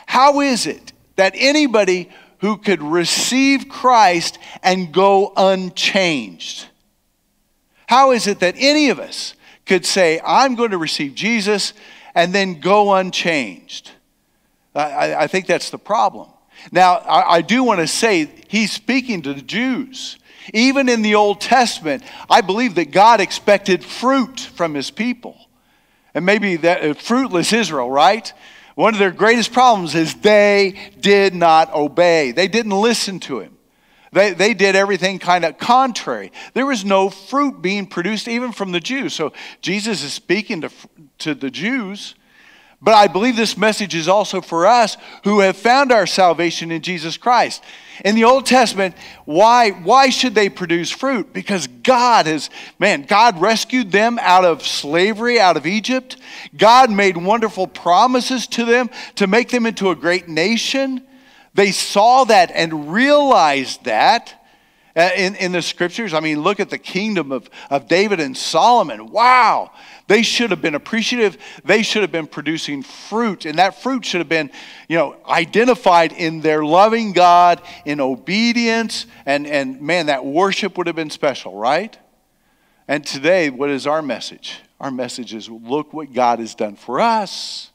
How 0.07 0.41
is 0.41 0.67
it 0.67 0.93
that 1.15 1.33
anybody 1.37 2.11
who 2.39 2.57
could 2.57 2.83
receive 2.83 3.69
Christ 3.69 4.39
and 4.65 4.93
go 4.93 5.33
unchanged? 5.37 6.67
How 7.87 8.11
is 8.11 8.27
it 8.27 8.41
that 8.41 8.57
any 8.59 8.91
of 8.91 8.99
us 8.99 9.35
could 9.65 9.87
say, 9.87 10.21
I'm 10.27 10.57
going 10.57 10.73
to 10.73 10.79
receive 10.79 11.15
Jesus 11.15 11.73
and 12.15 12.33
then 12.33 12.59
go 12.59 12.93
unchanged? 12.95 13.93
I, 14.75 15.15
I 15.15 15.27
think 15.29 15.47
that's 15.47 15.71
the 15.71 15.79
problem. 15.79 16.29
Now, 16.73 16.95
I, 16.95 17.35
I 17.35 17.43
do 17.43 17.63
want 17.63 17.79
to 17.79 17.87
say 17.87 18.29
he's 18.49 18.73
speaking 18.73 19.23
to 19.23 19.35
the 19.35 19.43
Jews. 19.43 20.19
Even 20.53 20.89
in 20.89 21.03
the 21.03 21.15
Old 21.15 21.41
Testament, 21.41 22.03
I 22.29 22.41
believe 22.41 22.75
that 22.77 22.91
God 22.91 23.21
expected 23.21 23.85
fruit 23.85 24.41
from 24.41 24.75
his 24.75 24.91
people. 24.91 25.37
And 26.15 26.27
maybe 26.27 26.57
that 26.57 26.85
uh, 26.85 26.95
fruitless 26.95 27.53
Israel, 27.53 27.91
right? 27.91 28.33
One 28.75 28.95
of 28.95 28.99
their 28.99 29.11
greatest 29.11 29.53
problems 29.53 29.95
is 29.95 30.15
they 30.15 30.93
did 31.01 31.35
not 31.35 31.73
obey. 31.75 32.33
They 32.33 32.49
didn't 32.49 32.73
listen 32.73 33.21
to 33.21 33.41
him. 33.41 33.57
They, 34.13 34.33
they 34.33 34.55
did 34.55 34.75
everything 34.75 35.21
kind 35.21 35.45
of 35.45 35.59
contrary. 35.59 36.33
There 36.55 36.67
was 36.67 36.85
no 36.85 37.11
fruit 37.11 37.63
being 37.63 37.87
produced 37.87 38.27
even 38.27 38.51
from 38.51 38.73
the 38.73 38.81
Jews. 38.81 39.15
So 39.15 39.33
Jesus 39.61 40.03
is 40.03 40.13
speaking 40.13 40.63
to, 40.63 40.71
to 41.19 41.35
the 41.35 41.51
Jews 41.51 42.17
but 42.83 42.95
I 42.95 43.09
believe 43.09 43.37
this 43.37 43.59
message 43.59 43.95
is 43.95 44.09
also 44.09 44.41
for 44.41 44.67
us 44.67 44.97
who 45.25 45.41
have 45.41 45.57
found 45.57 45.93
our 45.93 46.07
salvation 46.07 46.71
in 46.71 46.81
Jesus 46.81 47.19
Christ. 47.19 47.63
In 48.05 48.15
the 48.15 48.25
Old 48.25 48.47
Testament, 48.47 48.95
why, 49.27 49.71
why 49.71 50.09
should 50.09 50.35
they 50.35 50.49
produce 50.49 50.91
fruit? 50.91 51.35
Because 51.35 51.67
God 51.67 52.25
has, 52.25 52.49
man, 52.79 53.03
God 53.03 53.39
rescued 53.39 53.93
them 53.93 54.19
out 54.23 54.47
of 54.47 54.67
slavery, 54.67 55.39
out 55.39 55.59
of 55.59 55.67
Egypt. 55.67 56.17
God 56.57 56.91
made 56.91 57.19
wonderful 57.19 57.67
promises 57.67 58.47
to 58.49 58.65
them 58.65 58.89
to 59.17 59.27
make 59.27 59.51
them 59.51 59.67
into 59.67 59.91
a 59.91 59.95
great 59.95 60.29
nation. 60.29 61.07
They 61.53 61.73
saw 61.73 62.25
that 62.25 62.51
and 62.55 62.93
realized 62.93 63.85
that. 63.85 64.37
Uh, 64.97 65.09
in, 65.17 65.37
in 65.37 65.53
the 65.53 65.63
scriptures, 65.63 66.13
I 66.13 66.19
mean, 66.19 66.43
look 66.43 66.59
at 66.59 66.69
the 66.69 66.77
kingdom 66.77 67.31
of, 67.31 67.49
of 67.71 67.87
David 67.87 68.19
and 68.19 68.37
Solomon. 68.37 69.07
Wow. 69.07 69.71
They 70.11 70.23
should 70.23 70.51
have 70.51 70.61
been 70.61 70.75
appreciative. 70.75 71.39
They 71.65 71.85
should 71.85 72.03
have 72.03 72.11
been 72.11 72.27
producing 72.27 72.83
fruit. 72.83 73.47
And 73.47 73.61
that 73.61 73.81
fruit 73.81 74.05
should 74.05 74.19
have 74.19 74.29
been, 74.29 74.51
you 74.89 74.99
know, 74.99 75.17
identified 75.25 76.11
in 76.11 76.41
their 76.41 76.65
loving 76.65 77.13
God, 77.13 77.63
in 77.85 78.01
obedience. 78.01 79.07
And, 79.25 79.47
and 79.47 79.81
man, 79.81 80.07
that 80.07 80.27
worship 80.27 80.77
would 80.77 80.89
have 80.89 80.97
been 80.97 81.11
special, 81.11 81.55
right? 81.55 81.97
And 82.89 83.07
today, 83.07 83.51
what 83.51 83.71
is 83.71 83.87
our 83.87 84.03
message? 84.03 84.59
Our 84.81 84.91
message 84.91 85.33
is 85.33 85.49
look 85.49 85.93
what 85.93 86.13
God 86.13 86.41
has 86.41 86.57
done 86.57 86.75
for 86.75 87.01
us. 87.01 87.70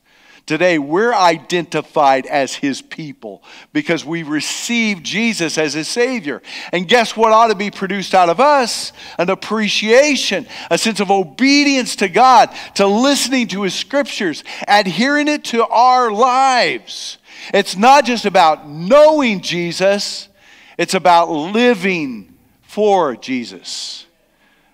Today, 0.46 0.78
we're 0.78 1.14
identified 1.14 2.28
as 2.28 2.54
his 2.54 2.80
people 2.80 3.42
because 3.74 4.06
we 4.06 4.22
received 4.22 5.04
Jesus 5.04 5.58
as 5.58 5.74
his 5.74 5.88
Savior. 5.88 6.44
And 6.72 6.88
guess 6.88 7.18
what 7.18 7.32
ought 7.32 7.48
to 7.48 7.56
be 7.56 7.72
produced 7.72 8.14
out 8.14 8.30
of 8.30 8.40
us? 8.40 8.94
An 9.18 9.32
appreciation, 9.32 10.46
a 10.70 10.78
sense 10.78 11.00
of 11.00 11.10
obedience 11.10 11.96
to 11.96 12.10
God, 12.10 12.56
to 12.76 12.86
listening 12.86 13.48
to 13.50 13.64
his 13.64 13.74
scriptures, 13.74 14.44
adhering 14.68 15.28
it 15.28 15.46
to 15.46 15.66
our 15.66 16.12
lives. 16.12 17.18
It's 17.52 17.76
not 17.76 18.06
just 18.06 18.26
about 18.26 18.70
knowing 18.70 19.42
Jesus, 19.42 20.30
it's 20.78 20.94
about 20.94 21.32
living 21.32 22.38
for 22.62 23.16
Jesus. 23.16 24.05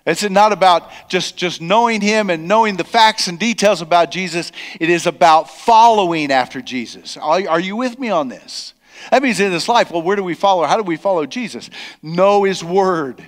It's 0.04 0.28
not 0.28 0.52
about 0.52 0.90
just, 1.08 1.36
just 1.36 1.60
knowing 1.60 2.00
him 2.00 2.28
and 2.28 2.48
knowing 2.48 2.76
the 2.76 2.84
facts 2.84 3.28
and 3.28 3.38
details 3.38 3.80
about 3.80 4.10
Jesus. 4.10 4.50
It 4.80 4.90
is 4.90 5.06
about 5.06 5.48
following 5.48 6.32
after 6.32 6.60
Jesus. 6.60 7.16
Are, 7.16 7.48
are 7.48 7.60
you 7.60 7.76
with 7.76 7.98
me 7.98 8.10
on 8.10 8.28
this? 8.28 8.74
That 9.10 9.22
means 9.22 9.40
in 9.40 9.52
this 9.52 9.68
life, 9.68 9.90
well, 9.90 10.02
where 10.02 10.16
do 10.16 10.24
we 10.24 10.34
follow? 10.34 10.64
How 10.64 10.76
do 10.76 10.82
we 10.82 10.96
follow 10.96 11.26
Jesus? 11.26 11.70
Know 12.02 12.42
his 12.44 12.64
word. 12.64 13.24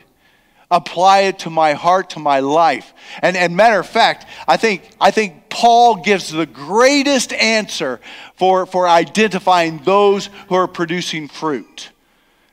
Apply 0.70 1.20
it 1.20 1.40
to 1.40 1.50
my 1.50 1.74
heart, 1.74 2.10
to 2.10 2.18
my 2.18 2.40
life. 2.40 2.92
And, 3.22 3.36
and 3.36 3.56
matter 3.56 3.78
of 3.78 3.86
fact, 3.86 4.26
I 4.48 4.56
think, 4.56 4.88
I 5.00 5.10
think 5.12 5.48
Paul 5.48 5.96
gives 6.02 6.30
the 6.30 6.46
greatest 6.46 7.32
answer 7.32 8.00
for, 8.34 8.66
for 8.66 8.88
identifying 8.88 9.78
those 9.78 10.30
who 10.48 10.56
are 10.56 10.66
producing 10.66 11.28
fruit. 11.28 11.90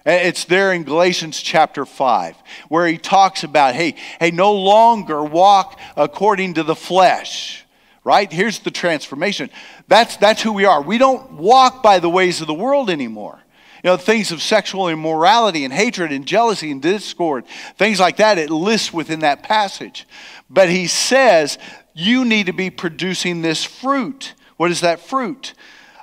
It's 0.05 0.45
there 0.45 0.73
in 0.73 0.83
Galatians 0.83 1.39
chapter 1.41 1.85
5, 1.85 2.35
where 2.69 2.87
he 2.87 2.97
talks 2.97 3.43
about, 3.43 3.75
hey, 3.75 3.95
hey, 4.19 4.31
no 4.31 4.53
longer 4.53 5.23
walk 5.23 5.79
according 5.95 6.55
to 6.55 6.63
the 6.63 6.75
flesh. 6.75 7.65
Right? 8.03 8.31
Here's 8.31 8.59
the 8.59 8.71
transformation. 8.71 9.51
That's, 9.87 10.17
that's 10.17 10.41
who 10.41 10.53
we 10.53 10.65
are. 10.65 10.81
We 10.81 10.97
don't 10.97 11.33
walk 11.33 11.83
by 11.83 11.99
the 11.99 12.09
ways 12.09 12.41
of 12.41 12.47
the 12.47 12.53
world 12.53 12.89
anymore. 12.89 13.39
You 13.83 13.91
know, 13.91 13.97
things 13.97 14.31
of 14.31 14.41
sexual 14.41 14.89
immorality 14.89 15.65
and 15.65 15.73
hatred 15.73 16.11
and 16.11 16.25
jealousy 16.25 16.71
and 16.71 16.81
discord, 16.81 17.45
things 17.77 17.99
like 17.99 18.17
that, 18.17 18.39
it 18.39 18.49
lists 18.49 18.91
within 18.91 19.19
that 19.19 19.43
passage. 19.43 20.07
But 20.49 20.69
he 20.69 20.87
says, 20.87 21.59
you 21.93 22.25
need 22.25 22.47
to 22.47 22.53
be 22.53 22.69
producing 22.69 23.41
this 23.41 23.63
fruit. 23.63 24.33
What 24.57 24.71
is 24.71 24.81
that 24.81 24.99
fruit? 24.99 25.53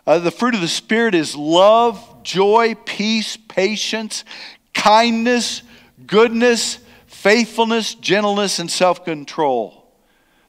Uh, 0.07 0.19
the 0.19 0.31
fruit 0.31 0.55
of 0.55 0.61
the 0.61 0.69
Spirit 0.69 1.15
is 1.15 1.37
love, 1.37 2.18
joy, 2.29 2.75
peace, 2.85 3.39
patience, 3.49 4.23
kindness, 4.75 5.63
goodness, 6.07 6.79
faithfulness, 7.07 7.95
gentleness, 7.95 8.59
and 8.59 8.71
self 8.71 9.03
control. 9.03 9.87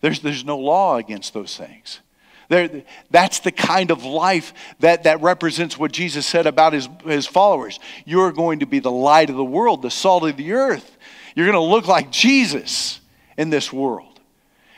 There's, 0.02 0.20
there's 0.20 0.44
no 0.44 0.58
law 0.58 0.98
against 0.98 1.34
those 1.34 1.56
things. 1.56 2.02
There, 2.50 2.84
that's 3.12 3.40
the 3.40 3.52
kind 3.52 3.92
of 3.92 4.04
life 4.04 4.54
that, 4.80 5.04
that 5.04 5.22
represents 5.22 5.78
what 5.78 5.94
Jesus 5.94 6.26
said 6.26 6.48
about 6.48 6.74
his, 6.74 6.90
his 7.06 7.26
followers. 7.26 7.80
You're 8.06 8.34
going 8.34 8.60
to 8.60 8.66
be 8.66 8.80
the 8.80 8.92
light 8.92 9.30
of 9.30 9.38
the 9.38 9.44
world, 9.44 9.82
the 9.82 9.92
salt 9.92 10.28
of 10.28 10.36
the 10.36 10.52
earth. 10.54 10.98
You're 11.34 11.46
going 11.46 11.54
to 11.54 11.72
look 11.72 11.88
like 11.88 12.12
Jesus 12.12 13.00
in 13.38 13.50
this 13.50 13.72
world. 13.72 14.09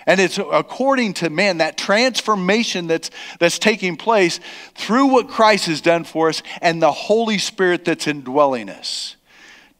And 0.05 0.20
it's 0.20 0.38
according 0.38 1.15
to 1.15 1.29
man, 1.29 1.58
that 1.60 1.77
transformation 1.77 2.88
that's, 2.88 3.12
that's 3.39 3.60
taking 3.60 3.98
place 3.98 4.39
through 4.75 5.08
what 5.08 5.27
Christ 5.27 5.67
has 5.67 5.81
done 5.81 6.03
for 6.03 6.29
us 6.29 6.41
and 6.62 6.81
the 6.81 6.91
Holy 6.91 7.38
Spirit 7.38 7.86
that's 7.86 8.08
indwelling 8.08 8.70
us. 8.70 9.15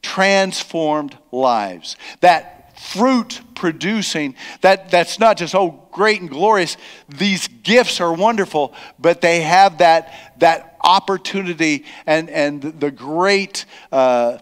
Transformed 0.00 1.16
lives. 1.30 1.96
That 2.20 2.78
fruit 2.80 3.40
producing, 3.54 4.34
that, 4.60 4.90
that's 4.90 5.18
not 5.18 5.36
just, 5.36 5.54
oh, 5.54 5.86
great 5.92 6.20
and 6.20 6.28
glorious. 6.28 6.76
These 7.08 7.48
gifts 7.48 8.00
are 8.00 8.12
wonderful, 8.12 8.74
but 8.98 9.20
they 9.20 9.42
have 9.42 9.78
that, 9.78 10.12
that 10.38 10.76
opportunity 10.82 11.84
and, 12.06 12.28
and 12.28 12.62
the 12.62 12.90
great 12.90 13.64
uh, 13.92 14.38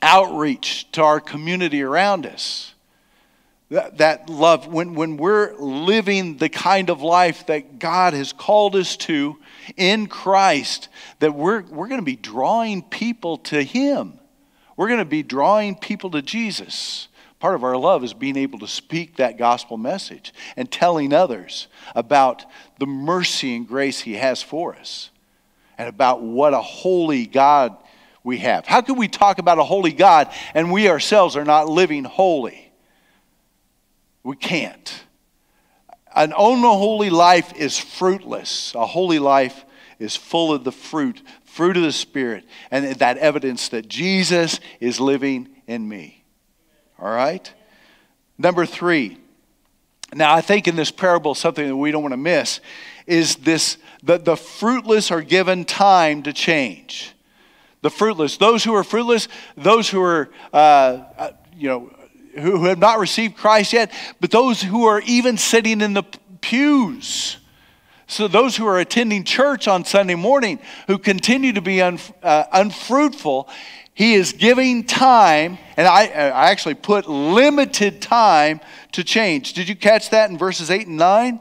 outreach 0.00 0.90
to 0.92 1.02
our 1.02 1.20
community 1.20 1.82
around 1.82 2.26
us 2.26 2.72
that, 3.72 3.98
that 3.98 4.28
love, 4.28 4.66
when, 4.66 4.94
when 4.94 5.16
we're 5.16 5.54
living 5.56 6.36
the 6.36 6.50
kind 6.50 6.90
of 6.90 7.00
life 7.00 7.46
that 7.46 7.78
God 7.78 8.12
has 8.12 8.32
called 8.32 8.76
us 8.76 8.98
to 8.98 9.38
in 9.78 10.08
Christ, 10.08 10.88
that 11.20 11.34
we're, 11.34 11.62
we're 11.62 11.88
going 11.88 12.00
to 12.00 12.04
be 12.04 12.16
drawing 12.16 12.82
people 12.82 13.38
to 13.38 13.62
Him. 13.62 14.18
We're 14.76 14.88
going 14.88 14.98
to 14.98 15.06
be 15.06 15.22
drawing 15.22 15.76
people 15.76 16.10
to 16.10 16.20
Jesus. 16.20 17.08
Part 17.40 17.54
of 17.54 17.64
our 17.64 17.78
love 17.78 18.04
is 18.04 18.12
being 18.12 18.36
able 18.36 18.58
to 18.58 18.68
speak 18.68 19.16
that 19.16 19.38
gospel 19.38 19.78
message 19.78 20.34
and 20.54 20.70
telling 20.70 21.14
others 21.14 21.66
about 21.94 22.44
the 22.78 22.86
mercy 22.86 23.56
and 23.56 23.66
grace 23.66 24.00
He 24.00 24.14
has 24.14 24.42
for 24.42 24.76
us 24.76 25.08
and 25.78 25.88
about 25.88 26.20
what 26.20 26.52
a 26.52 26.60
holy 26.60 27.24
God 27.24 27.74
we 28.22 28.38
have. 28.38 28.66
How 28.66 28.82
can 28.82 28.96
we 28.96 29.08
talk 29.08 29.38
about 29.38 29.58
a 29.58 29.64
holy 29.64 29.92
God 29.92 30.30
and 30.52 30.70
we 30.70 30.90
ourselves 30.90 31.36
are 31.36 31.44
not 31.46 31.70
living 31.70 32.04
holy? 32.04 32.61
We 34.22 34.36
can't. 34.36 35.04
An 36.14 36.32
unholy 36.36 37.10
life 37.10 37.54
is 37.56 37.78
fruitless. 37.78 38.74
A 38.74 38.86
holy 38.86 39.18
life 39.18 39.64
is 39.98 40.16
full 40.16 40.52
of 40.52 40.64
the 40.64 40.72
fruit, 40.72 41.22
fruit 41.44 41.76
of 41.76 41.82
the 41.82 41.92
Spirit, 41.92 42.44
and 42.70 42.84
that 42.96 43.18
evidence 43.18 43.68
that 43.70 43.88
Jesus 43.88 44.60
is 44.80 45.00
living 45.00 45.48
in 45.66 45.88
me. 45.88 46.24
All 46.98 47.10
right? 47.10 47.52
Number 48.38 48.66
three. 48.66 49.18
Now, 50.14 50.34
I 50.34 50.42
think 50.42 50.68
in 50.68 50.76
this 50.76 50.90
parable, 50.90 51.34
something 51.34 51.66
that 51.66 51.76
we 51.76 51.90
don't 51.90 52.02
want 52.02 52.12
to 52.12 52.18
miss 52.18 52.60
is 53.06 53.36
this 53.36 53.78
that 54.02 54.24
the 54.24 54.36
fruitless 54.36 55.10
are 55.10 55.22
given 55.22 55.64
time 55.64 56.22
to 56.24 56.32
change. 56.32 57.14
The 57.80 57.90
fruitless, 57.90 58.36
those 58.36 58.62
who 58.62 58.74
are 58.74 58.84
fruitless, 58.84 59.28
those 59.56 59.88
who 59.88 60.02
are, 60.02 60.30
uh, 60.52 60.56
uh 61.16 61.30
you 61.56 61.68
know, 61.68 61.92
who 62.34 62.64
have 62.64 62.78
not 62.78 62.98
received 62.98 63.36
Christ 63.36 63.72
yet, 63.72 63.92
but 64.20 64.30
those 64.30 64.62
who 64.62 64.84
are 64.84 65.00
even 65.02 65.36
sitting 65.36 65.80
in 65.80 65.92
the 65.92 66.04
pews. 66.40 67.36
So, 68.06 68.28
those 68.28 68.56
who 68.56 68.66
are 68.66 68.78
attending 68.78 69.24
church 69.24 69.66
on 69.66 69.84
Sunday 69.84 70.14
morning 70.14 70.58
who 70.86 70.98
continue 70.98 71.54
to 71.54 71.62
be 71.62 71.80
un, 71.80 71.98
uh, 72.22 72.44
unfruitful, 72.52 73.48
he 73.94 74.14
is 74.14 74.32
giving 74.32 74.84
time, 74.84 75.58
and 75.76 75.86
I, 75.86 76.06
I 76.06 76.50
actually 76.50 76.74
put 76.74 77.08
limited 77.08 78.02
time 78.02 78.60
to 78.92 79.04
change. 79.04 79.52
Did 79.52 79.68
you 79.68 79.76
catch 79.76 80.10
that 80.10 80.30
in 80.30 80.38
verses 80.38 80.70
8 80.70 80.86
and 80.86 80.96
9? 80.96 81.40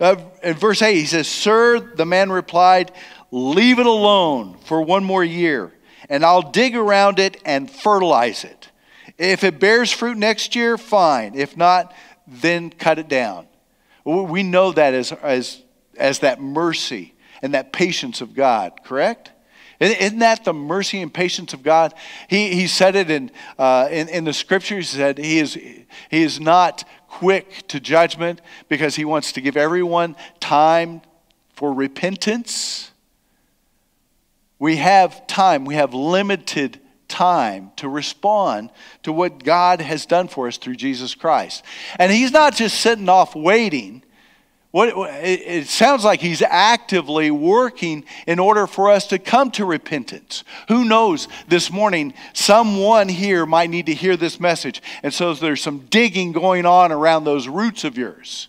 Uh, 0.00 0.16
in 0.42 0.54
verse 0.54 0.82
8, 0.82 0.94
he 0.94 1.06
says, 1.06 1.28
Sir, 1.28 1.78
the 1.78 2.06
man 2.06 2.30
replied, 2.32 2.92
Leave 3.30 3.78
it 3.78 3.86
alone 3.86 4.58
for 4.64 4.82
one 4.82 5.04
more 5.04 5.24
year, 5.24 5.72
and 6.08 6.24
I'll 6.24 6.50
dig 6.50 6.76
around 6.76 7.18
it 7.18 7.40
and 7.44 7.70
fertilize 7.70 8.44
it. 8.44 8.61
If 9.18 9.44
it 9.44 9.60
bears 9.60 9.92
fruit 9.92 10.16
next 10.16 10.54
year, 10.56 10.78
fine. 10.78 11.34
If 11.34 11.56
not, 11.56 11.94
then 12.26 12.70
cut 12.70 12.98
it 12.98 13.08
down. 13.08 13.46
We 14.04 14.42
know 14.42 14.72
that 14.72 14.94
as, 14.94 15.12
as, 15.12 15.62
as 15.96 16.20
that 16.20 16.40
mercy 16.40 17.14
and 17.40 17.54
that 17.54 17.72
patience 17.72 18.20
of 18.20 18.34
God, 18.34 18.80
correct? 18.84 19.30
Isn't 19.80 20.20
that 20.20 20.44
the 20.44 20.52
mercy 20.52 21.02
and 21.02 21.12
patience 21.12 21.54
of 21.54 21.62
God? 21.62 21.92
He, 22.28 22.54
he 22.54 22.66
said 22.68 22.94
it 22.94 23.10
in, 23.10 23.32
uh, 23.58 23.88
in, 23.90 24.08
in 24.08 24.24
the 24.24 24.32
scriptures, 24.32 24.92
he 24.92 24.98
said 24.98 25.18
he 25.18 25.38
is, 25.38 25.54
he 25.54 25.86
is 26.10 26.40
not 26.40 26.84
quick 27.08 27.66
to 27.68 27.80
judgment 27.80 28.40
because 28.68 28.94
he 28.94 29.04
wants 29.04 29.32
to 29.32 29.40
give 29.40 29.56
everyone 29.56 30.14
time 30.38 31.02
for 31.54 31.72
repentance. 31.72 32.92
We 34.58 34.76
have 34.76 35.26
time, 35.26 35.64
we 35.64 35.74
have 35.74 35.94
limited 35.94 36.78
time 37.12 37.70
to 37.76 37.88
respond 37.88 38.70
to 39.02 39.12
what 39.12 39.44
God 39.44 39.82
has 39.82 40.06
done 40.06 40.28
for 40.28 40.48
us 40.48 40.56
through 40.56 40.76
Jesus 40.76 41.14
Christ. 41.14 41.62
And 41.98 42.10
He's 42.10 42.32
not 42.32 42.56
just 42.56 42.80
sitting 42.80 43.08
off 43.08 43.36
waiting. 43.36 44.02
What, 44.72 44.94
it 45.22 45.68
sounds 45.68 46.02
like 46.02 46.22
he's 46.22 46.40
actively 46.40 47.30
working 47.30 48.06
in 48.26 48.38
order 48.38 48.66
for 48.66 48.90
us 48.90 49.06
to 49.08 49.18
come 49.18 49.50
to 49.50 49.66
repentance. 49.66 50.44
Who 50.68 50.86
knows, 50.86 51.28
this 51.46 51.70
morning, 51.70 52.14
someone 52.32 53.10
here 53.10 53.44
might 53.44 53.68
need 53.68 53.84
to 53.86 53.94
hear 53.94 54.16
this 54.16 54.40
message. 54.40 54.80
And 55.02 55.12
so 55.12 55.34
there's 55.34 55.60
some 55.60 55.80
digging 55.90 56.32
going 56.32 56.64
on 56.64 56.90
around 56.90 57.24
those 57.24 57.48
roots 57.48 57.84
of 57.84 57.98
yours. 57.98 58.48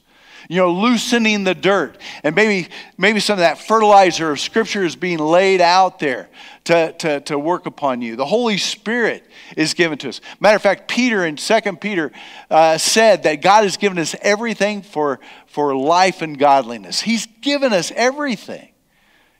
You 0.50 0.58
know, 0.58 0.72
loosening 0.72 1.44
the 1.44 1.56
dirt. 1.56 1.98
And 2.24 2.36
maybe, 2.36 2.70
maybe 2.98 3.20
some 3.20 3.34
of 3.34 3.40
that 3.40 3.60
fertilizer 3.60 4.32
of 4.32 4.40
Scripture 4.40 4.84
is 4.84 4.96
being 4.96 5.20
laid 5.20 5.62
out 5.62 6.00
there 6.00 6.30
to, 6.66 6.94
to, 6.94 7.20
to 7.22 7.40
work 7.40 7.66
upon 7.66 8.02
you. 8.02 8.16
The 8.16 8.26
Holy 8.26 8.58
Spirit 8.58 9.26
is 9.58 9.74
given 9.74 9.98
to 10.00 10.10
us. 10.10 10.22
Matter 10.40 10.56
of 10.56 10.62
fact, 10.62 10.88
Peter 10.88 11.26
in 11.26 11.36
2 11.36 11.60
Peter 11.80 12.12
uh, 12.50 12.78
said 12.78 13.24
that 13.24 13.42
God 13.42 13.64
has 13.64 13.78
given 13.78 14.00
us 14.00 14.16
everything 14.22 14.82
for, 14.82 15.20
for 15.48 15.76
life 15.76 16.22
and 16.22 16.38
godliness. 16.38 17.02
He's 17.02 17.26
given 17.42 17.74
us 17.74 17.92
everything. 17.96 18.70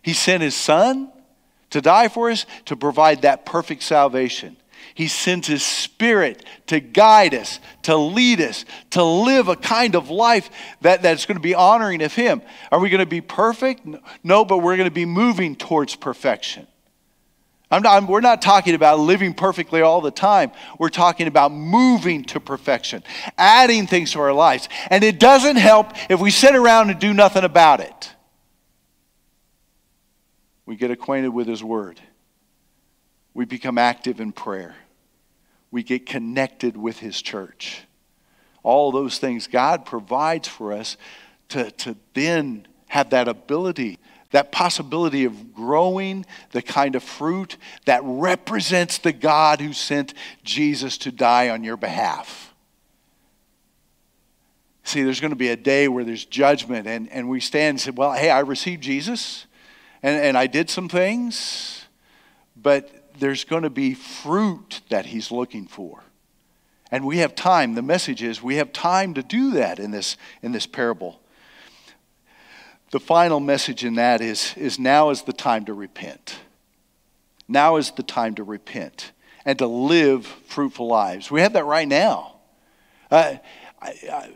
He 0.02 0.14
sent 0.14 0.44
His 0.44 0.56
Son 0.56 1.12
to 1.70 1.82
die 1.82 2.08
for 2.08 2.30
us 2.30 2.46
to 2.66 2.76
provide 2.76 3.24
that 3.24 3.46
perfect 3.46 3.84
salvation. 3.84 4.58
He 4.96 5.08
sends 5.08 5.48
His 5.48 5.64
Spirit 5.64 6.46
to 6.68 6.80
guide 6.80 7.34
us, 7.34 7.60
to 7.84 7.96
lead 7.96 8.40
us, 8.40 8.66
to 8.92 9.04
live 9.04 9.48
a 9.48 9.56
kind 9.56 9.96
of 9.96 10.10
life 10.10 10.50
that, 10.82 11.02
that's 11.02 11.26
going 11.26 11.38
to 11.38 11.42
be 11.42 11.56
honoring 11.56 12.04
of 12.04 12.14
Him. 12.14 12.42
Are 12.72 12.80
we 12.80 12.90
going 12.90 13.00
to 13.00 13.06
be 13.06 13.22
perfect? 13.22 13.88
No, 14.24 14.46
but 14.46 14.60
we're 14.60 14.78
going 14.78 14.90
to 14.90 14.94
be 14.94 15.06
moving 15.06 15.56
towards 15.56 15.96
perfection. 15.96 16.68
I'm 17.72 17.82
not, 17.82 17.98
I'm, 17.98 18.08
we're 18.08 18.22
not 18.22 18.40
talking 18.44 18.76
about 18.76 19.00
living 19.00 19.34
perfectly 19.34 19.82
all 19.82 20.00
the 20.00 20.12
time. 20.12 20.52
We're 20.78 20.90
talking 20.90 21.26
about 21.26 21.52
moving 21.52 22.24
to 22.26 22.40
perfection, 22.40 23.04
adding 23.36 23.88
things 23.88 24.12
to 24.12 24.20
our 24.20 24.34
lives. 24.34 24.70
And 24.92 25.04
it 25.04 25.20
doesn't 25.20 25.56
help 25.56 25.88
if 26.08 26.20
we 26.20 26.30
sit 26.30 26.56
around 26.56 26.92
and 26.92 27.00
do 27.00 27.16
nothing 27.16 27.44
about 27.44 27.80
it. 27.80 28.12
We 30.68 30.76
get 30.76 30.92
acquainted 30.92 31.30
with 31.30 31.48
His 31.48 31.64
Word, 31.64 32.00
we 33.34 33.46
become 33.46 33.80
active 33.80 34.22
in 34.22 34.34
prayer 34.34 34.76
we 35.74 35.82
get 35.82 36.06
connected 36.06 36.78
with 36.78 37.00
His 37.00 37.20
church. 37.20 37.82
All 38.62 38.92
those 38.92 39.18
things 39.18 39.48
God 39.48 39.86
provides 39.86 40.48
for 40.48 40.72
us 40.72 40.98
to, 41.50 41.72
to 41.72 41.98
then 42.14 42.68
have 42.90 43.10
that 43.10 43.28
ability, 43.28 43.98
that 44.30 44.52
possibility 44.52 45.26
of 45.26 45.52
growing 45.54 46.28
the 46.52 46.62
kind 46.62 46.96
of 46.96 47.04
fruit 47.04 47.58
that 47.86 48.02
represents 48.04 49.00
the 49.00 49.12
God 49.12 49.60
who 49.60 49.74
sent 49.74 50.14
Jesus 50.44 51.00
to 51.00 51.12
die 51.12 51.50
on 51.50 51.64
your 51.64 51.76
behalf. 51.76 52.54
See, 54.84 55.02
there's 55.02 55.20
going 55.20 55.32
to 55.32 55.36
be 55.36 55.50
a 55.50 55.56
day 55.58 55.88
where 55.88 56.04
there's 56.04 56.26
judgment, 56.26 56.88
and, 56.88 57.10
and 57.10 57.28
we 57.28 57.40
stand 57.40 57.70
and 57.70 57.82
say, 57.82 57.92
Well, 57.92 58.14
hey, 58.14 58.30
I 58.30 58.42
received 58.42 58.84
Jesus, 58.84 59.48
and, 60.04 60.24
and 60.24 60.38
I 60.38 60.46
did 60.46 60.70
some 60.70 60.88
things, 60.88 61.86
but 62.56 63.03
there's 63.20 63.44
going 63.44 63.64
to 63.64 63.70
be 63.70 63.94
fruit 63.94 64.82
that 64.90 65.08
he's 65.08 65.32
looking 65.32 65.68
for. 65.68 66.04
And 66.92 67.06
we 67.06 67.18
have 67.18 67.34
time. 67.34 67.74
The 67.76 67.82
message 67.82 68.22
is 68.22 68.44
we 68.44 68.58
have 68.58 68.72
time 68.72 69.16
to 69.16 69.24
do 69.24 69.52
that 69.52 69.80
in 69.80 69.92
this, 69.92 70.16
in 70.42 70.52
this 70.52 70.68
parable. 70.68 71.20
The 72.92 73.00
final 73.00 73.40
message 73.40 73.84
in 73.84 73.96
that 73.96 74.22
is, 74.22 74.54
is 74.56 74.78
now 74.78 75.10
is 75.10 75.24
the 75.24 75.34
time 75.34 75.66
to 75.66 75.74
repent. 75.74 76.36
Now 77.48 77.78
is 77.78 77.92
the 77.92 78.04
time 78.04 78.36
to 78.36 78.44
repent 78.44 79.12
and 79.46 79.58
to 79.58 79.66
live 79.66 80.26
fruitful 80.26 80.88
lives. 80.88 81.32
We 81.32 81.42
have 81.42 81.54
that 81.54 81.66
right 81.66 81.88
now. 81.88 82.36
Uh, 83.10 83.38
I, 83.82 83.88
I, 84.12 84.32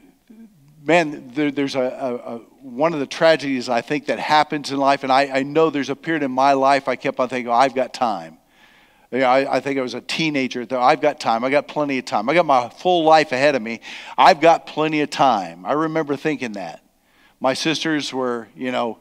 man, 0.83 1.31
there, 1.33 1.51
there's 1.51 1.75
a, 1.75 1.81
a, 1.81 2.15
a, 2.15 2.37
one 2.61 2.93
of 2.93 2.99
the 2.99 3.05
tragedies 3.05 3.69
I 3.69 3.81
think 3.81 4.07
that 4.07 4.19
happens 4.19 4.71
in 4.71 4.77
life, 4.77 5.03
and 5.03 5.11
I, 5.11 5.27
I 5.27 5.43
know 5.43 5.69
there's 5.69 5.89
a 5.89 5.95
period 5.95 6.23
in 6.23 6.31
my 6.31 6.53
life 6.53 6.87
I 6.87 6.95
kept 6.95 7.19
on 7.19 7.29
thinking, 7.29 7.49
oh, 7.49 7.53
I've 7.55 7.75
got 7.75 7.93
time. 7.93 8.37
I, 9.11 9.55
I 9.55 9.59
think 9.59 9.79
I 9.79 9.81
was 9.81 9.93
a 9.93 10.01
teenager. 10.01 10.65
Though 10.65 10.81
I've 10.81 11.01
got 11.01 11.19
time. 11.19 11.43
I 11.43 11.49
got 11.49 11.67
plenty 11.67 11.97
of 11.97 12.05
time. 12.05 12.29
I 12.29 12.33
got 12.33 12.45
my 12.45 12.69
full 12.69 13.03
life 13.03 13.31
ahead 13.31 13.55
of 13.55 13.61
me. 13.61 13.79
I've 14.17 14.41
got 14.41 14.67
plenty 14.67 15.01
of 15.01 15.09
time. 15.09 15.65
I 15.65 15.73
remember 15.73 16.15
thinking 16.15 16.53
that. 16.53 16.83
My 17.39 17.53
sisters 17.53 18.13
were, 18.13 18.47
you 18.55 18.71
know, 18.71 18.97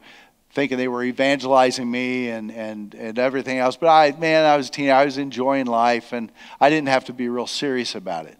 thinking 0.51 0.77
they 0.77 0.87
were 0.87 1.03
evangelizing 1.03 1.89
me 1.89 2.29
and, 2.29 2.51
and, 2.51 2.93
and 2.95 3.19
everything 3.19 3.57
else. 3.57 3.75
But 3.75 3.89
I, 3.89 4.17
man, 4.17 4.45
I 4.45 4.55
was 4.57 4.69
a 4.69 4.71
teenager. 4.71 4.95
I 4.95 5.05
was 5.05 5.17
enjoying 5.17 5.65
life, 5.65 6.13
and 6.13 6.31
I 6.59 6.69
didn't 6.69 6.87
have 6.87 7.05
to 7.05 7.13
be 7.13 7.29
real 7.29 7.47
serious 7.47 7.95
about 7.95 8.25
it. 8.27 8.37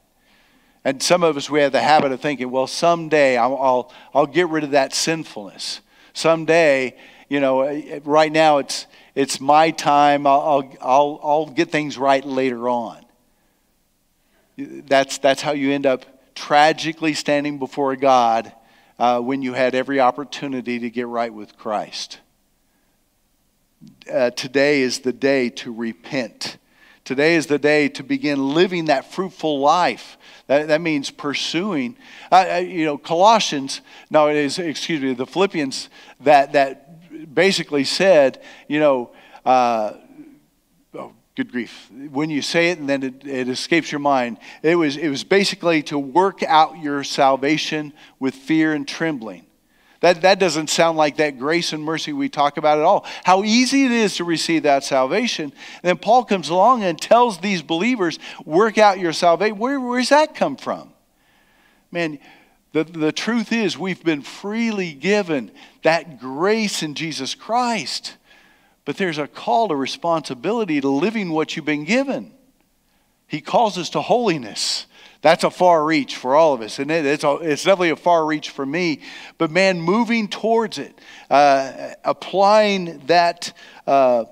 And 0.85 1.03
some 1.03 1.21
of 1.21 1.35
us, 1.35 1.49
we 1.49 1.59
have 1.59 1.73
the 1.73 1.81
habit 1.81 2.11
of 2.13 2.21
thinking, 2.21 2.49
well, 2.49 2.67
someday 2.67 3.35
I'll, 3.37 3.57
I'll, 3.57 3.93
I'll 4.13 4.25
get 4.25 4.47
rid 4.47 4.63
of 4.63 4.71
that 4.71 4.93
sinfulness. 4.93 5.81
Someday, 6.13 6.95
you 7.27 7.39
know, 7.39 7.99
right 8.05 8.31
now 8.31 8.59
it's 8.59 8.87
it's 9.17 9.41
my 9.41 9.71
time. 9.71 10.27
I'll, 10.27 10.71
I'll, 10.79 11.19
I'll 11.23 11.45
get 11.47 11.71
things 11.71 11.97
right 11.97 12.23
later 12.23 12.69
on. 12.69 13.03
That's, 14.55 15.17
that's 15.17 15.41
how 15.41 15.53
you 15.53 15.71
end 15.71 15.87
up 15.87 16.05
tragically 16.35 17.15
standing 17.15 17.57
before 17.57 17.95
God 17.95 18.51
uh, 18.99 19.19
when 19.19 19.41
you 19.41 19.53
had 19.53 19.73
every 19.73 19.99
opportunity 19.99 20.77
to 20.77 20.91
get 20.91 21.07
right 21.07 21.33
with 21.33 21.57
Christ. 21.57 22.19
Uh, 24.11 24.29
today 24.29 24.81
is 24.81 24.99
the 24.99 25.13
day 25.13 25.49
to 25.49 25.73
repent. 25.73 26.59
Today 27.03 27.37
is 27.37 27.47
the 27.47 27.57
day 27.57 27.89
to 27.89 28.03
begin 28.03 28.53
living 28.53 28.85
that 28.85 29.11
fruitful 29.11 29.59
life. 29.59 30.19
That, 30.45 30.67
that 30.67 30.81
means 30.81 31.09
pursuing. 31.09 31.97
Uh, 32.31 32.45
uh 32.51 32.57
you 32.57 32.85
know, 32.85 32.99
Colossians, 32.99 33.81
no, 34.11 34.27
it 34.27 34.35
is, 34.35 34.59
excuse 34.59 35.01
me, 35.01 35.15
the 35.15 35.25
Philippians 35.25 35.89
that, 36.19 36.53
that 36.53 36.86
basically 37.25 37.83
said, 37.83 38.41
you 38.67 38.79
know, 38.79 39.11
uh, 39.45 39.93
oh, 40.93 41.13
good 41.35 41.51
grief. 41.51 41.89
When 42.11 42.29
you 42.29 42.41
say 42.41 42.69
it 42.71 42.79
and 42.79 42.87
then 42.87 43.03
it, 43.03 43.25
it 43.25 43.49
escapes 43.49 43.91
your 43.91 43.99
mind, 43.99 44.37
it 44.61 44.75
was, 44.75 44.97
it 44.97 45.09
was 45.09 45.23
basically 45.23 45.83
to 45.83 45.97
work 45.97 46.43
out 46.43 46.79
your 46.79 47.03
salvation 47.03 47.93
with 48.19 48.35
fear 48.35 48.73
and 48.73 48.87
trembling. 48.87 49.45
That, 49.99 50.21
that 50.21 50.39
doesn't 50.39 50.69
sound 50.69 50.97
like 50.97 51.17
that 51.17 51.39
grace 51.39 51.73
and 51.73 51.83
mercy 51.83 52.13
we 52.13 52.29
talk 52.29 52.57
about 52.57 52.77
at 52.77 52.83
all. 52.83 53.05
How 53.23 53.43
easy 53.43 53.85
it 53.85 53.91
is 53.91 54.17
to 54.17 54.23
receive 54.23 54.63
that 54.63 54.83
salvation. 54.83 55.45
And 55.45 55.81
then 55.81 55.97
Paul 55.97 56.23
comes 56.23 56.49
along 56.49 56.83
and 56.83 56.99
tells 57.01 57.39
these 57.39 57.63
believers, 57.63 58.19
work 58.45 58.77
out 58.77 58.99
your 58.99 59.13
salvation. 59.13 59.57
Where, 59.57 59.79
where's 59.79 60.09
that 60.09 60.35
come 60.35 60.55
from? 60.55 60.93
Man, 61.91 62.19
the, 62.73 62.83
the 62.83 63.11
truth 63.11 63.51
is, 63.51 63.77
we've 63.77 64.03
been 64.03 64.21
freely 64.21 64.93
given 64.93 65.51
that 65.83 66.19
grace 66.19 66.83
in 66.83 66.95
Jesus 66.95 67.35
Christ. 67.35 68.17
But 68.85 68.97
there's 68.97 69.17
a 69.17 69.27
call 69.27 69.69
to 69.69 69.75
responsibility 69.75 70.79
to 70.81 70.89
living 70.89 71.31
what 71.31 71.55
you've 71.55 71.65
been 71.65 71.85
given. 71.85 72.33
He 73.27 73.41
calls 73.41 73.77
us 73.77 73.89
to 73.91 74.01
holiness. 74.01 74.85
That's 75.21 75.43
a 75.43 75.49
far 75.49 75.83
reach 75.83 76.15
for 76.15 76.35
all 76.35 76.53
of 76.53 76.61
us, 76.61 76.79
and 76.79 76.91
it? 76.91 77.05
it's, 77.05 77.23
it's 77.25 77.63
definitely 77.63 77.89
a 77.89 77.95
far 77.95 78.25
reach 78.25 78.51
for 78.51 78.65
me. 78.65 79.01
But 79.37 79.51
man, 79.51 79.81
moving 79.81 80.27
towards 80.27 80.77
it, 80.77 80.97
uh, 81.29 81.95
applying 82.05 82.99
that 83.07 83.51
uh, 83.85 84.25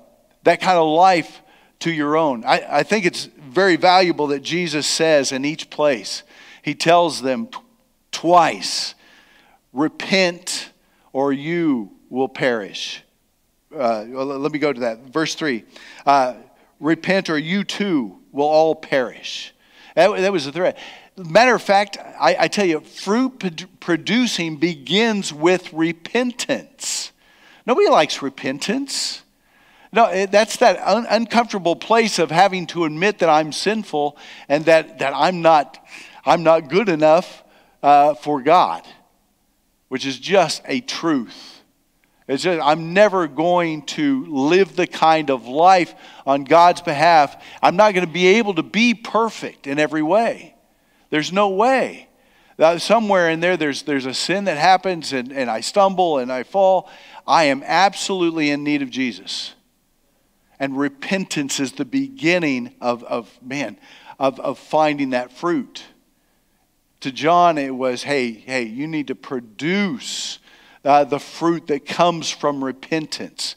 that 0.44 0.60
kind 0.60 0.78
of 0.78 0.86
life 0.86 1.42
to 1.80 1.92
your 1.92 2.16
own. 2.16 2.44
I, 2.44 2.78
I 2.78 2.82
think 2.84 3.04
it's 3.04 3.24
very 3.24 3.76
valuable 3.76 4.28
that 4.28 4.42
Jesus 4.42 4.86
says 4.86 5.32
in 5.32 5.44
each 5.44 5.70
place, 5.70 6.22
He 6.62 6.74
tells 6.74 7.20
them 7.20 7.48
twice 8.16 8.94
repent 9.74 10.70
or 11.12 11.34
you 11.34 11.90
will 12.08 12.28
perish. 12.28 13.02
Uh, 13.70 14.04
let 14.04 14.52
me 14.52 14.58
go 14.58 14.72
to 14.72 14.80
that. 14.80 15.00
Verse 15.12 15.34
3 15.34 15.64
uh, 16.06 16.34
repent 16.80 17.28
or 17.28 17.36
you 17.36 17.62
too 17.62 18.16
will 18.32 18.46
all 18.46 18.74
perish. 18.74 19.52
That, 19.94 20.16
that 20.16 20.32
was 20.32 20.46
the 20.46 20.52
threat. 20.52 20.78
Matter 21.18 21.54
of 21.54 21.60
fact, 21.60 21.98
I, 21.98 22.36
I 22.40 22.48
tell 22.48 22.64
you, 22.64 22.80
fruit 22.80 23.66
producing 23.80 24.56
begins 24.56 25.30
with 25.30 25.70
repentance. 25.74 27.12
Nobody 27.66 27.88
likes 27.90 28.22
repentance. 28.22 29.22
No, 29.92 30.24
that's 30.24 30.56
that 30.58 30.78
un- 30.82 31.06
uncomfortable 31.10 31.76
place 31.76 32.18
of 32.18 32.30
having 32.30 32.66
to 32.68 32.84
admit 32.84 33.18
that 33.18 33.28
I'm 33.28 33.52
sinful 33.52 34.16
and 34.48 34.64
that, 34.64 35.00
that 35.00 35.12
I'm, 35.14 35.42
not, 35.42 35.86
I'm 36.24 36.42
not 36.42 36.70
good 36.70 36.88
enough 36.88 37.42
uh, 37.86 38.14
for 38.14 38.42
God, 38.42 38.84
which 39.86 40.04
is 40.04 40.18
just 40.18 40.60
a 40.64 40.80
truth. 40.80 41.62
It's 42.26 42.42
just, 42.42 42.60
I'm 42.60 42.92
never 42.92 43.28
going 43.28 43.82
to 43.82 44.26
live 44.26 44.74
the 44.74 44.88
kind 44.88 45.30
of 45.30 45.46
life 45.46 45.94
on 46.26 46.42
God's 46.42 46.80
behalf. 46.80 47.40
I'm 47.62 47.76
not 47.76 47.94
going 47.94 48.04
to 48.04 48.12
be 48.12 48.26
able 48.26 48.54
to 48.54 48.64
be 48.64 48.94
perfect 48.94 49.68
in 49.68 49.78
every 49.78 50.02
way. 50.02 50.56
There's 51.10 51.32
no 51.32 51.50
way. 51.50 52.08
Uh, 52.58 52.78
somewhere 52.78 53.30
in 53.30 53.38
there, 53.38 53.56
there's, 53.56 53.82
there's 53.82 54.06
a 54.06 54.14
sin 54.14 54.46
that 54.46 54.58
happens 54.58 55.12
and, 55.12 55.30
and 55.30 55.48
I 55.48 55.60
stumble 55.60 56.18
and 56.18 56.32
I 56.32 56.42
fall. 56.42 56.90
I 57.24 57.44
am 57.44 57.62
absolutely 57.64 58.50
in 58.50 58.64
need 58.64 58.82
of 58.82 58.90
Jesus. 58.90 59.54
And 60.58 60.76
repentance 60.76 61.60
is 61.60 61.70
the 61.70 61.84
beginning 61.84 62.74
of, 62.80 63.04
of 63.04 63.30
man, 63.40 63.78
of, 64.18 64.40
of 64.40 64.58
finding 64.58 65.10
that 65.10 65.30
fruit. 65.30 65.84
To 67.00 67.12
John, 67.12 67.58
it 67.58 67.74
was, 67.74 68.02
hey, 68.02 68.32
hey, 68.32 68.62
you 68.64 68.86
need 68.86 69.08
to 69.08 69.14
produce 69.14 70.38
uh, 70.84 71.04
the 71.04 71.18
fruit 71.18 71.66
that 71.66 71.84
comes 71.84 72.30
from 72.30 72.64
repentance. 72.64 73.56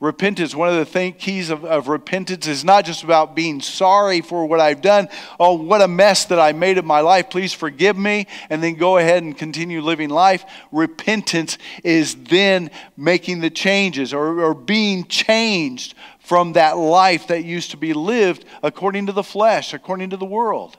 Repentance, 0.00 0.54
one 0.54 0.70
of 0.70 0.76
the 0.76 0.86
th- 0.86 1.18
keys 1.18 1.50
of, 1.50 1.62
of 1.66 1.88
repentance 1.88 2.46
is 2.46 2.64
not 2.64 2.86
just 2.86 3.04
about 3.04 3.36
being 3.36 3.60
sorry 3.60 4.22
for 4.22 4.46
what 4.46 4.58
I've 4.58 4.80
done. 4.80 5.08
Oh, 5.38 5.52
what 5.52 5.82
a 5.82 5.88
mess 5.88 6.24
that 6.26 6.40
I 6.40 6.52
made 6.52 6.78
of 6.78 6.86
my 6.86 7.00
life. 7.00 7.28
Please 7.28 7.52
forgive 7.52 7.98
me. 7.98 8.26
And 8.48 8.62
then 8.62 8.76
go 8.76 8.96
ahead 8.96 9.22
and 9.22 9.36
continue 9.36 9.82
living 9.82 10.08
life. 10.08 10.46
Repentance 10.72 11.58
is 11.84 12.16
then 12.16 12.70
making 12.96 13.40
the 13.40 13.50
changes 13.50 14.14
or, 14.14 14.40
or 14.40 14.54
being 14.54 15.04
changed 15.04 15.94
from 16.18 16.54
that 16.54 16.78
life 16.78 17.26
that 17.26 17.44
used 17.44 17.72
to 17.72 17.76
be 17.76 17.92
lived 17.92 18.46
according 18.62 19.04
to 19.06 19.12
the 19.12 19.22
flesh, 19.22 19.74
according 19.74 20.10
to 20.10 20.16
the 20.16 20.24
world. 20.24 20.78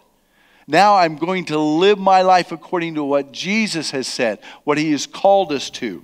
Now 0.71 0.95
I'm 0.95 1.17
going 1.17 1.43
to 1.47 1.59
live 1.59 1.99
my 1.99 2.21
life 2.21 2.53
according 2.53 2.95
to 2.95 3.03
what 3.03 3.33
Jesus 3.33 3.91
has 3.91 4.07
said, 4.07 4.39
what 4.63 4.77
he 4.77 4.91
has 4.91 5.05
called 5.05 5.51
us 5.51 5.69
to. 5.71 6.01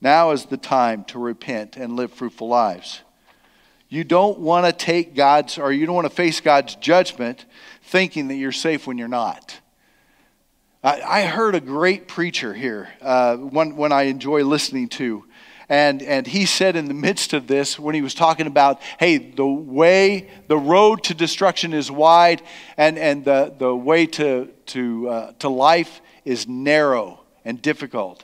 Now 0.00 0.32
is 0.32 0.46
the 0.46 0.56
time 0.56 1.04
to 1.04 1.20
repent 1.20 1.76
and 1.76 1.94
live 1.94 2.12
fruitful 2.12 2.48
lives. 2.48 3.02
You 3.88 4.02
don't 4.02 4.40
want 4.40 4.66
to 4.66 4.72
take 4.72 5.14
God's, 5.14 5.56
or 5.56 5.72
you 5.72 5.86
don't 5.86 5.94
want 5.94 6.06
to 6.06 6.14
face 6.14 6.40
God's 6.40 6.74
judgment 6.74 7.44
thinking 7.84 8.26
that 8.26 8.34
you're 8.34 8.50
safe 8.50 8.88
when 8.88 8.98
you're 8.98 9.06
not. 9.06 9.56
I, 10.82 11.00
I 11.02 11.22
heard 11.22 11.54
a 11.54 11.60
great 11.60 12.08
preacher 12.08 12.52
here, 12.52 12.88
uh, 13.00 13.36
one, 13.36 13.76
one 13.76 13.92
I 13.92 14.02
enjoy 14.02 14.42
listening 14.42 14.88
to. 14.88 15.24
And, 15.72 16.02
and 16.02 16.26
he 16.26 16.44
said 16.44 16.76
in 16.76 16.84
the 16.84 16.92
midst 16.92 17.32
of 17.32 17.46
this, 17.46 17.78
when 17.78 17.94
he 17.94 18.02
was 18.02 18.12
talking 18.12 18.46
about, 18.46 18.82
hey, 19.00 19.16
the 19.16 19.46
way, 19.46 20.28
the 20.46 20.58
road 20.58 21.02
to 21.04 21.14
destruction 21.14 21.72
is 21.72 21.90
wide, 21.90 22.42
and, 22.76 22.98
and 22.98 23.24
the, 23.24 23.54
the 23.56 23.74
way 23.74 24.04
to, 24.04 24.50
to, 24.66 25.08
uh, 25.08 25.32
to 25.38 25.48
life 25.48 26.02
is 26.26 26.46
narrow 26.46 27.20
and 27.42 27.62
difficult. 27.62 28.22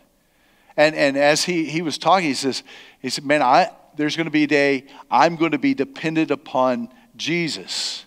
And, 0.76 0.94
and 0.94 1.16
as 1.16 1.42
he, 1.42 1.64
he 1.64 1.80
was 1.80 1.96
talking, 1.96 2.26
he 2.26 2.34
says, 2.34 2.62
he 3.00 3.08
said, 3.08 3.24
man, 3.24 3.40
I, 3.40 3.70
there's 3.96 4.14
going 4.14 4.26
to 4.26 4.30
be 4.30 4.44
a 4.44 4.46
day 4.46 4.84
I'm 5.10 5.36
going 5.36 5.52
to 5.52 5.58
be 5.58 5.72
dependent 5.72 6.30
upon 6.30 6.90
Jesus. 7.16 8.04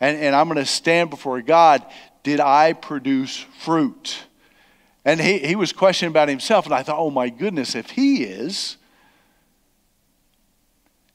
And, 0.00 0.16
and 0.16 0.34
I'm 0.34 0.48
going 0.48 0.56
to 0.56 0.64
stand 0.64 1.10
before 1.10 1.42
God. 1.42 1.84
Did 2.22 2.40
I 2.40 2.72
produce 2.72 3.44
fruit? 3.58 4.24
And 5.04 5.20
he, 5.20 5.38
he 5.38 5.56
was 5.56 5.72
questioning 5.72 6.10
about 6.10 6.28
himself. 6.28 6.66
And 6.66 6.74
I 6.74 6.82
thought, 6.82 6.98
oh 6.98 7.10
my 7.10 7.28
goodness, 7.28 7.74
if 7.74 7.90
he 7.90 8.24
is, 8.24 8.76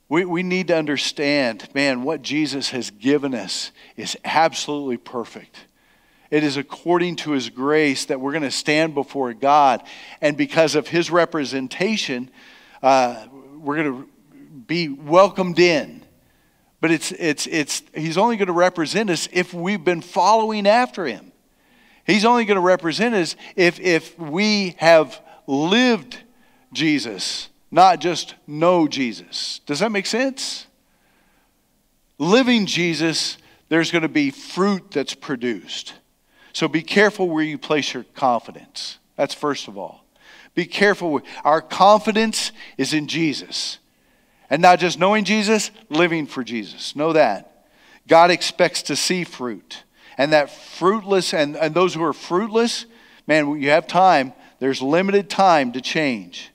we, 0.10 0.26
we 0.26 0.44
need 0.44 0.68
to 0.68 0.78
understand, 0.78 1.68
man, 1.74 2.04
what 2.04 2.22
Jesus 2.22 2.70
has 2.70 2.92
given 2.92 3.34
us 3.34 3.72
is 3.96 4.18
absolutely 4.24 4.98
perfect. 4.98 5.68
It 6.32 6.44
is 6.44 6.58
according 6.58 7.18
to 7.18 7.32
his 7.32 7.50
grace 7.50 8.06
that 8.06 8.20
we're 8.20 8.32
going 8.32 8.44
to 8.44 8.52
stand 8.52 8.94
before 8.94 9.34
God. 9.34 9.84
And 10.22 10.36
because 10.36 10.76
of 10.76 10.88
his 10.88 11.12
representation, 11.12 12.30
uh, 12.82 13.28
we're 13.58 13.78
going 13.78 13.94
to 13.94 14.10
be 14.68 14.90
welcomed 14.90 15.60
in. 15.60 16.04
But 16.82 16.92
it's, 16.92 17.12
it's, 17.14 17.48
it's, 17.48 17.84
he's 17.96 18.18
only 18.18 18.38
going 18.38 18.48
to 18.48 18.54
represent 18.54 19.10
us 19.10 19.28
if 19.32 19.54
we've 19.54 19.84
been 19.84 20.02
following 20.02 20.68
after 20.68 21.06
him. 21.06 21.32
He's 22.06 22.26
only 22.26 22.46
going 22.46 22.56
to 22.56 22.62
represent 22.62 23.16
us 23.16 23.36
if, 23.56 23.80
if 23.80 24.18
we 24.20 24.76
have 24.78 25.20
lived 25.48 26.20
Jesus, 26.72 27.50
not 27.72 28.00
just 28.00 28.36
know 28.48 28.88
Jesus. 28.88 29.60
Does 29.66 29.80
that 29.80 29.92
make 29.92 30.06
sense? 30.06 30.68
Living 32.18 32.66
Jesus, 32.66 33.38
there's 33.70 33.92
going 33.92 34.04
to 34.04 34.08
be 34.10 34.30
fruit 34.32 34.92
that's 34.92 35.16
produced. 35.16 35.94
So 36.54 36.68
be 36.68 36.84
careful 36.84 37.28
where 37.28 37.44
you 37.44 37.58
place 37.58 37.94
your 37.94 38.06
confidence. 38.16 39.00
That's 39.16 39.34
first 39.34 39.68
of 39.68 39.78
all. 39.78 40.06
Be 40.54 40.66
careful. 40.66 41.22
Our 41.44 41.62
confidence 41.62 42.52
is 42.78 42.94
in 42.94 43.08
Jesus. 43.08 43.80
And 44.50 44.62
not 44.62 44.80
just 44.80 45.00
knowing 45.00 45.26
Jesus, 45.26 45.72
living 45.90 46.28
for 46.28 46.44
Jesus. 46.44 46.96
Know 46.96 47.14
that. 47.14 47.66
God 48.08 48.32
expects 48.32 48.84
to 48.84 48.96
see 48.96 49.24
fruit. 49.24 49.84
And 50.18 50.34
that 50.34 50.50
fruitless, 50.50 51.34
and, 51.34 51.56
and 51.56 51.74
those 51.74 51.94
who 51.94 52.04
are 52.04 52.14
fruitless, 52.14 52.86
man, 53.28 53.62
you 53.62 53.70
have 53.70 53.88
time. 53.88 54.34
There's 54.60 54.82
limited 54.82 55.30
time 55.30 55.74
to 55.74 55.82
change. 55.82 56.52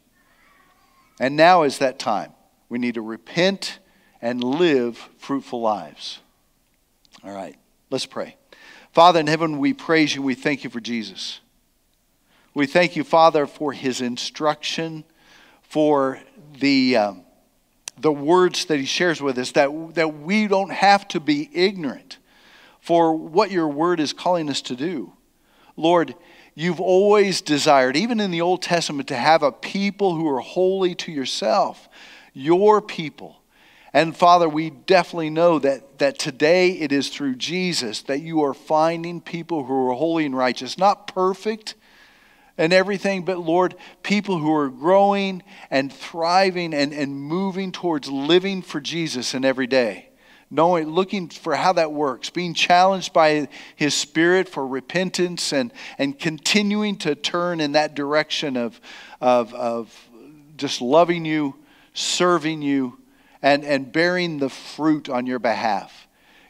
And 1.21 1.37
now 1.37 1.65
is 1.65 1.79
that 1.79 1.99
time. 1.99 2.33
We 2.69 2.79
need 2.79 2.95
to 2.95 3.03
repent 3.03 3.79
and 4.23 4.43
live 4.43 4.97
fruitful 5.19 5.61
lives. 5.61 6.21
All 7.23 7.33
right, 7.33 7.57
let's 7.91 8.07
pray. 8.07 8.37
Father 8.93 9.21
in 9.21 9.27
heaven, 9.27 9.59
we 9.59 9.75
praise 9.75 10.15
you. 10.15 10.23
We 10.23 10.35
thank 10.35 10.65
you 10.65 10.71
for 10.71 10.81
Jesus. 10.81 11.41
We 12.55 12.67
thank 12.67 12.97
you, 12.97 13.05
Father, 13.05 13.47
for 13.47 13.73
his 13.73 14.01
instruction, 14.01 15.05
for 15.63 16.21
the, 16.59 16.97
um, 16.97 17.25
the 17.99 18.11
words 18.11 18.65
that 18.65 18.79
he 18.81 18.87
shares 18.87 19.21
with 19.21 19.39
us, 19.39 19.53
that, 19.53 19.95
that 19.95 20.15
we 20.15 20.49
don't 20.49 20.73
have 20.73 21.07
to 21.09 21.21
be 21.21 21.49
ignorant 21.53 22.19
for 22.81 23.15
what 23.15 23.51
your 23.51 23.69
word 23.69 24.01
is 24.01 24.13
calling 24.13 24.49
us 24.49 24.63
to 24.63 24.77
do. 24.77 25.13
Lord, 25.77 26.15
you've 26.55 26.81
always 26.81 27.41
desired, 27.41 27.97
even 27.97 28.21
in 28.21 28.31
the 28.31 28.41
Old 28.41 28.63
Testament, 28.63 29.09
to 29.09 29.17
have 29.17 29.43
a 29.43 29.53
people 29.53 30.15
who 30.15 30.29
are 30.29 30.41
holy 30.41 30.95
to 30.97 31.13
yourself, 31.13 31.89
your 32.33 32.81
people. 32.81 33.43
And 33.93 34.17
Father, 34.17 34.49
we 34.49 34.71
definitely 34.71 35.31
know 35.31 35.59
that, 35.59 35.99
that 35.99 36.19
today 36.19 36.71
it 36.73 36.93
is 36.93 37.09
through 37.09 37.37
Jesus 37.37 38.03
that 38.03 38.21
you 38.21 38.43
are 38.43 38.55
finding 38.55 39.21
people 39.21 39.65
who 39.65 39.89
are 39.89 39.95
holy 39.95 40.27
and 40.27 40.37
righteous, 40.37 40.79
not 40.79 41.09
perfect 41.09 41.75
and 42.57 42.75
everything, 42.75 43.25
but 43.25 43.39
Lord, 43.39 43.75
people 44.03 44.39
who 44.39 44.55
are 44.55 44.69
growing 44.69 45.43
and 45.71 45.91
thriving 45.91 46.75
and, 46.75 46.93
and 46.93 47.17
moving 47.17 47.73
towards 47.73 48.09
living 48.09 48.61
for 48.61 48.81
Jesus 48.81 49.35
in 49.35 49.47
every 49.47 49.67
day. 49.67 50.10
Knowing, 50.53 50.89
looking 50.89 51.29
for 51.29 51.55
how 51.55 51.73
that 51.73 51.93
works, 51.93 52.29
being 52.29 52.55
challenged 52.55 53.13
by 53.13 53.49
His 53.77 53.95
Spirit 53.95 54.49
for 54.49 54.67
repentance 54.67 55.53
and, 55.53 55.73
and 55.97 56.19
continuing 56.19 56.97
to 56.97 57.15
turn 57.15 57.61
in 57.61 57.73
that 57.73 57.95
direction 57.95 58.57
of, 58.57 58.81
of, 59.21 59.55
of 59.55 60.11
just 60.57 60.81
loving 60.81 61.25
you, 61.25 61.55
serving 61.95 62.63
you, 62.63 62.99
and, 63.43 63.65
and 63.65 63.93
bearing 63.93 64.39
the 64.39 64.49
fruit 64.49 65.09
on 65.09 65.25
your 65.25 65.39
behalf. 65.39 66.09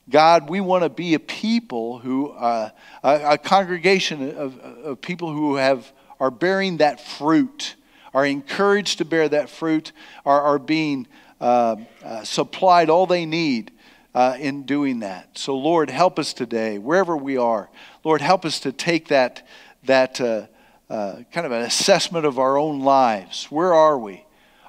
God, 0.09 0.49
we 0.49 0.61
want 0.61 0.83
to 0.83 0.89
be 0.89 1.15
a 1.15 1.21
people 1.21 1.99
who, 1.99 2.31
uh, 2.31 2.71
a, 3.05 3.35
a, 3.35 3.39
congregation 3.39 4.35
of, 4.37 4.59
of 4.59 5.01
people 5.01 5.33
who 5.33 5.57
have, 5.57 5.93
are 6.19 6.31
bearing 6.31 6.79
that 6.79 7.01
fruit, 7.01 7.77
are 8.13 8.27
encouraged 8.27 8.99
to 8.99 9.05
bear 9.05 9.29
that 9.29 9.51
fruit, 9.51 9.93
are, 10.25 10.41
are 10.41 10.59
being 10.59 11.07
uh, 11.41 11.77
uh, 12.03 12.25
supplied 12.25 12.91
all 12.91 13.07
they 13.07 13.25
need 13.25 13.71
uh, 14.14 14.37
in 14.38 14.64
doing 14.64 15.01
that. 15.01 15.38
So, 15.38 15.57
Lord, 15.57 15.90
help 15.90 16.18
us 16.18 16.33
today, 16.33 16.79
wherever 16.79 17.16
we 17.16 17.37
are. 17.37 17.70
Lord, 18.05 18.20
help 18.20 18.44
us 18.44 18.61
to 18.61 18.73
take 18.73 19.09
that, 19.09 19.46
that 19.85 20.20
uh, 20.20 20.46
uh, 20.88 21.23
kind 21.31 21.46
of 21.46 21.53
an 21.53 21.62
assessment 21.62 22.27
of 22.27 22.38
our 22.38 22.57
own 22.57 22.81
lives. 22.81 23.44
Where 23.46 23.73
are 23.73 23.99
we? 23.99 24.25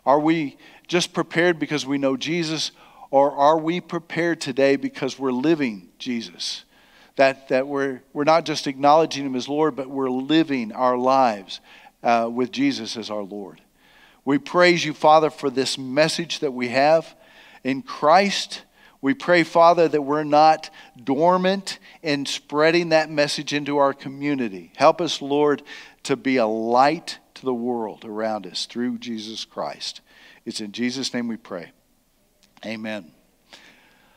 Are 0.05 0.19
we 0.19 0.57
just 0.87 1.13
prepared 1.13 1.57
because 1.57 1.85
we 1.85 1.97
know 1.97 2.17
Jesus, 2.17 2.71
or 3.09 3.31
are 3.31 3.57
we 3.57 3.81
prepared 3.81 4.41
today 4.41 4.75
because 4.75 5.17
we're 5.17 5.31
living 5.31 5.89
Jesus? 5.97 6.63
That, 7.15 7.49
that 7.49 7.67
we're, 7.67 8.01
we're 8.13 8.23
not 8.23 8.45
just 8.45 8.67
acknowledging 8.67 9.25
Him 9.25 9.35
as 9.35 9.49
Lord, 9.49 9.75
but 9.75 9.89
we're 9.89 10.09
living 10.09 10.71
our 10.71 10.97
lives 10.97 11.59
uh, 12.03 12.29
with 12.31 12.51
Jesus 12.51 12.95
as 12.97 13.09
our 13.09 13.23
Lord. 13.23 13.61
We 14.23 14.37
praise 14.37 14.85
you, 14.85 14.93
Father, 14.93 15.29
for 15.29 15.49
this 15.49 15.77
message 15.77 16.39
that 16.39 16.51
we 16.51 16.69
have 16.69 17.15
in 17.63 17.81
Christ. 17.81 18.61
We 19.01 19.15
pray, 19.15 19.43
Father, 19.43 19.87
that 19.87 20.03
we're 20.03 20.23
not 20.23 20.69
dormant 21.03 21.79
in 22.03 22.25
spreading 22.25 22.89
that 22.89 23.09
message 23.09 23.53
into 23.53 23.77
our 23.77 23.93
community. 23.93 24.71
Help 24.75 25.01
us, 25.01 25.21
Lord, 25.21 25.63
to 26.03 26.15
be 26.15 26.37
a 26.37 26.45
light 26.45 27.17
to 27.35 27.41
the 27.43 27.53
world 27.53 28.05
around 28.05 28.45
us 28.45 28.67
through 28.67 28.99
Jesus 28.99 29.43
Christ. 29.43 30.01
It's 30.45 30.61
in 30.61 30.71
Jesus' 30.71 31.13
name 31.13 31.27
we 31.27 31.37
pray. 31.37 31.71
Amen. 32.63 33.11